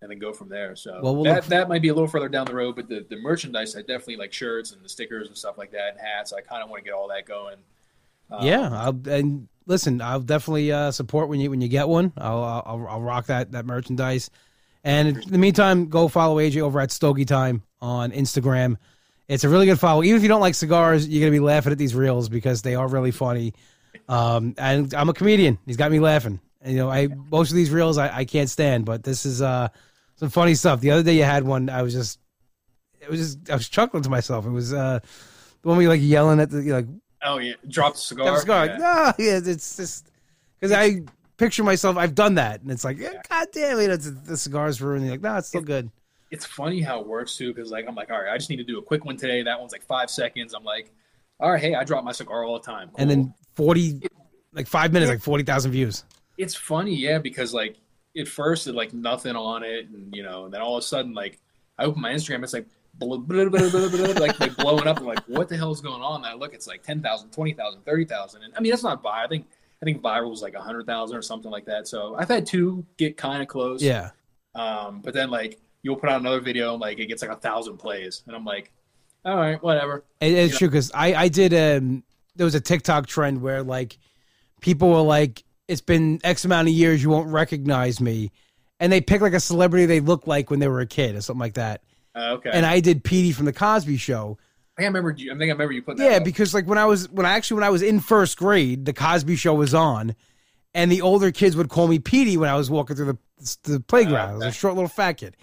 [0.00, 0.74] and then go from there.
[0.76, 2.88] So Well, we'll that look- that might be a little further down the road, but
[2.88, 6.00] the, the merchandise, I definitely like shirts and the stickers and stuff like that and
[6.00, 6.32] hats.
[6.32, 7.56] I kind of want to get all that going.
[8.30, 12.12] Um, yeah, I'll, and listen, I'll definitely uh, support when you when you get one.
[12.16, 14.30] I'll, I'll I'll rock that that merchandise.
[14.84, 18.76] And in the meantime, go follow AJ over at Stogie Time on Instagram.
[19.30, 20.02] It's a really good follow.
[20.02, 22.74] Even if you don't like cigars, you're gonna be laughing at these reels because they
[22.74, 23.54] are really funny.
[24.08, 25.58] Um, and I'm a comedian.
[25.66, 26.40] He's got me laughing.
[26.60, 29.40] And, you know, I most of these reels I, I can't stand, but this is
[29.40, 29.68] uh
[30.16, 30.80] some funny stuff.
[30.80, 31.70] The other day you had one.
[31.70, 32.18] I was just,
[33.00, 34.46] it was just I was chuckling to myself.
[34.46, 34.98] It was uh
[35.62, 36.86] the one where you like yelling at the you like
[37.22, 38.26] Oh yeah, drop the cigar.
[38.26, 38.66] Never cigar.
[38.66, 38.72] Yeah.
[38.72, 40.10] Like, no, yeah, it's just
[40.58, 41.02] because I
[41.36, 41.96] picture myself.
[41.96, 45.04] I've done that, and it's like, yeah, God damn it, it's, the cigars ruined.
[45.04, 45.90] You're like, no, it's still good.
[46.30, 48.56] It's funny how it works too, because like I'm like, all right, I just need
[48.56, 49.42] to do a quick one today.
[49.42, 50.54] That one's like five seconds.
[50.54, 50.92] I'm like,
[51.40, 52.88] all right, hey, I drop my cigar all the time.
[52.88, 52.96] Cool.
[52.98, 54.00] And then forty,
[54.52, 56.04] like five minutes, like forty thousand views.
[56.38, 57.76] it's funny, yeah, because like
[58.16, 60.86] at first it like nothing on it, and you know, and then all of a
[60.86, 61.40] sudden like
[61.78, 63.60] I open my Instagram, it's like blah, blah, blah,
[64.20, 64.98] like like blowing up.
[64.98, 66.16] I'm like, what the hell is going on?
[66.16, 68.42] And I look, it's like 10,000, 20,000, 30,000.
[68.42, 69.24] and I mean that's not viral.
[69.24, 69.46] I think
[69.80, 71.88] I think viral was like hundred thousand or something like that.
[71.88, 73.82] So I've had two get kind of close.
[73.82, 74.10] Yeah,
[74.54, 77.36] Um, but then like you'll put out another video, and like it gets like a
[77.36, 78.72] thousand plays, and I'm like,
[79.24, 80.04] all right, whatever.
[80.20, 80.58] it, it's Yeah.
[80.58, 82.02] true because I I did um
[82.36, 83.98] there was a TikTok trend where like
[84.60, 88.30] people were like it's been X amount of years you won't recognize me,
[88.80, 91.20] and they pick like a celebrity they look like when they were a kid or
[91.20, 91.82] something like that.
[92.14, 92.50] Uh, okay.
[92.52, 94.36] And I did Petey from the Cosby Show.
[94.76, 95.10] I think I remember.
[95.16, 96.10] You, I think I remember you put that.
[96.10, 96.24] Yeah, up.
[96.24, 98.92] because like when I was when I actually when I was in first grade, the
[98.92, 100.16] Cosby Show was on,
[100.74, 103.80] and the older kids would call me Petey when I was walking through the the
[103.80, 104.30] playground.
[104.30, 105.36] I was a short little fat kid.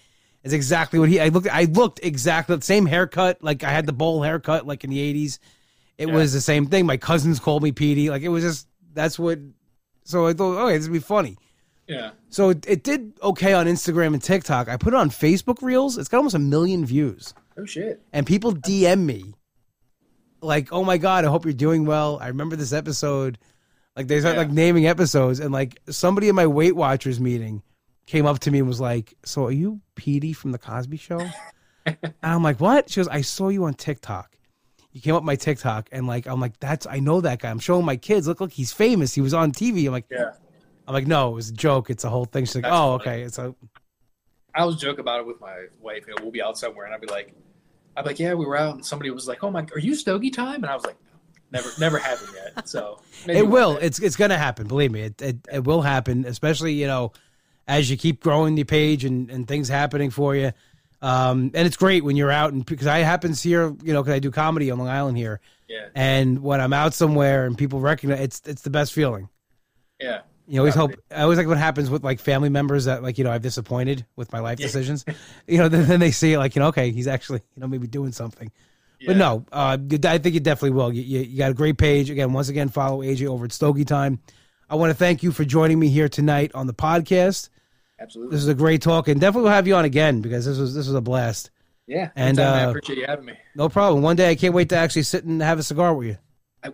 [0.43, 1.19] It's exactly what he.
[1.19, 1.47] I looked.
[1.51, 3.43] I looked exactly the same haircut.
[3.43, 5.39] Like I had the bowl haircut, like in the eighties.
[5.97, 6.13] It Yeah.
[6.15, 6.85] was the same thing.
[6.85, 8.09] My cousins called me Petey.
[8.09, 9.39] Like it was just that's what.
[10.05, 11.37] So I thought, okay, this would be funny.
[11.87, 12.11] yeah.
[12.29, 14.69] So it, it did okay on Instagram and TikTok.
[14.69, 15.97] I put it on Facebook Reels.
[15.97, 18.01] It's got almost a million views Oh shit.
[18.13, 19.33] and people DM me
[20.41, 22.19] like, "Oh my god, I hope you're doing well.
[22.21, 23.37] I remember this episode."
[23.95, 24.41] Like they start Yeah.
[24.43, 27.63] like naming episodes, and like somebody in my Weight Watchers meeting
[28.07, 31.21] came up to me and was like, "So are you Petey from the Cosby Show?"
[31.85, 34.35] and I'm like, "What?" She goes, "I saw you on TikTok.
[34.91, 37.51] You came up my TikTok, and like I'm like, that's I know that guy.
[37.51, 38.27] I'm showing my kids.
[38.27, 39.13] Look, look, he's famous.
[39.13, 39.85] He was on TV.
[39.85, 40.31] I'm like, Yeah.
[40.87, 41.89] I'm like, no, it was a joke.
[41.91, 42.45] It's a whole thing.
[42.45, 43.11] She's like, That's oh, funny.
[43.11, 43.21] okay.
[43.21, 43.53] It's a
[44.55, 46.05] I was joke about it with my wife.
[46.07, 47.31] You know, we'll be out somewhere, and I'd be like,
[47.95, 49.93] I'd be like, yeah, we were out, and somebody was like, oh my, are you
[49.93, 50.63] Stogie time?
[50.63, 50.97] And I was like,
[51.51, 52.67] never, never happened yet.
[52.67, 53.77] So it will.
[53.77, 54.67] It's it's gonna happen.
[54.67, 56.25] Believe me, it, it it will happen.
[56.25, 57.11] Especially you know,
[57.67, 60.51] as you keep growing the page and and things happening for you.
[61.01, 64.15] Um, and it's great when you're out and because I happens here, you know, because
[64.15, 67.79] I do comedy on Long Island here, yeah, and when I'm out somewhere and people
[67.79, 69.29] recognize, it's it's the best feeling.
[70.01, 70.93] yeah, You always hope.
[71.11, 74.05] I always like what happens with like family members that like you know I've disappointed
[74.15, 75.05] with my life decisions.
[75.47, 77.67] You know, then, then they see it like you know, okay, he's actually you know
[77.67, 78.51] maybe doing something.
[78.99, 79.07] yeah.
[79.07, 80.91] But no, uh, I think you definitely will.
[80.91, 82.09] You, you, you got a great page.
[82.09, 84.19] Again, once again, follow AJ over at Stogie Time.
[84.67, 87.49] I want to thank you for joining me here tonight on the podcast.
[87.99, 88.35] Absolutely.
[88.35, 90.73] This is a great talk, and definitely we'll have you on again because this was
[90.73, 91.51] this was a blast.
[91.87, 93.33] yeah, and, anytime, I uh, appreciate you having me.
[93.55, 94.03] No problem.
[94.03, 96.17] One day I can't wait to actually sit and have a cigar with you.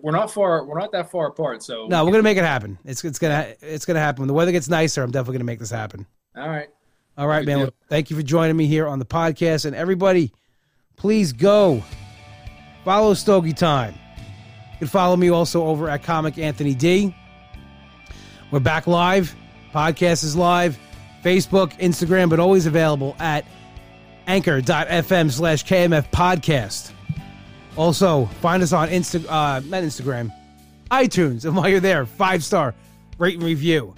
[0.02, 0.66] We're not far.
[0.66, 1.62] We're not that far apart.
[1.62, 2.80] So No, we're gonna make it happen.
[2.86, 5.04] It's it's gonna it's gonna happen when the weather gets nicer.
[5.04, 6.08] I'm definitely gonna make this happen.
[6.36, 6.70] all right.
[7.16, 7.60] All right, Good man.
[7.60, 7.74] deal.
[7.90, 10.32] Thank you for joining me here on the podcast, and everybody,
[10.96, 11.84] please go
[12.84, 13.94] follow Stogie Time.
[14.72, 17.16] You can follow me also over at Comic Anthony D.
[18.50, 19.36] We're back live.
[19.72, 20.80] Podcast is live.
[21.24, 23.46] Facebook, Instagram, but always available at
[24.28, 26.92] anchor.fm slash KMF podcast.
[27.76, 30.32] Also, find us on Insta, uh, not Instagram,
[30.92, 31.46] iTunes.
[31.46, 32.76] And while you're there, five star
[33.18, 33.96] rate and review.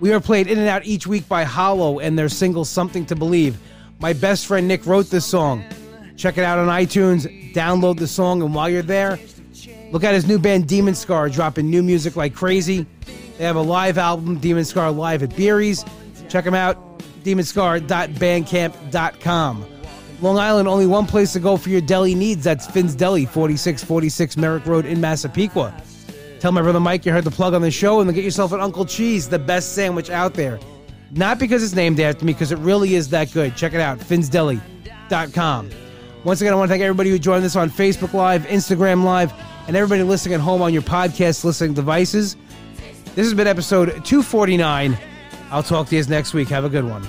[0.00, 3.16] We are played in and out each week by Hollow and their single Something to
[3.16, 3.58] Believe.
[4.00, 5.64] My best friend Nick wrote this song.
[6.16, 9.18] Check it out on iTunes, download the song, and while you're there,
[9.90, 12.86] look at his new band Demon Scar dropping new music like crazy.
[13.38, 15.84] They have a live album, Demon Scar Live at Beery's.
[16.34, 19.66] Check them out, demonscar.bandcamp.com.
[20.20, 22.42] Long Island, only one place to go for your deli needs.
[22.42, 25.80] That's Finn's Deli, 4646 Merrick Road in Massapequa.
[26.40, 28.50] Tell my brother Mike you heard the plug on the show and then get yourself
[28.50, 30.58] an Uncle Cheese, the best sandwich out there.
[31.12, 33.54] Not because it's named after me, because it really is that good.
[33.54, 35.70] Check it out, finsdeli.com.
[36.24, 39.32] Once again, I want to thank everybody who joined us on Facebook Live, Instagram Live,
[39.68, 42.34] and everybody listening at home on your podcast listening devices.
[43.14, 44.98] This has been episode 249.
[45.54, 46.48] I'll talk to you next week.
[46.48, 47.04] Have a good one.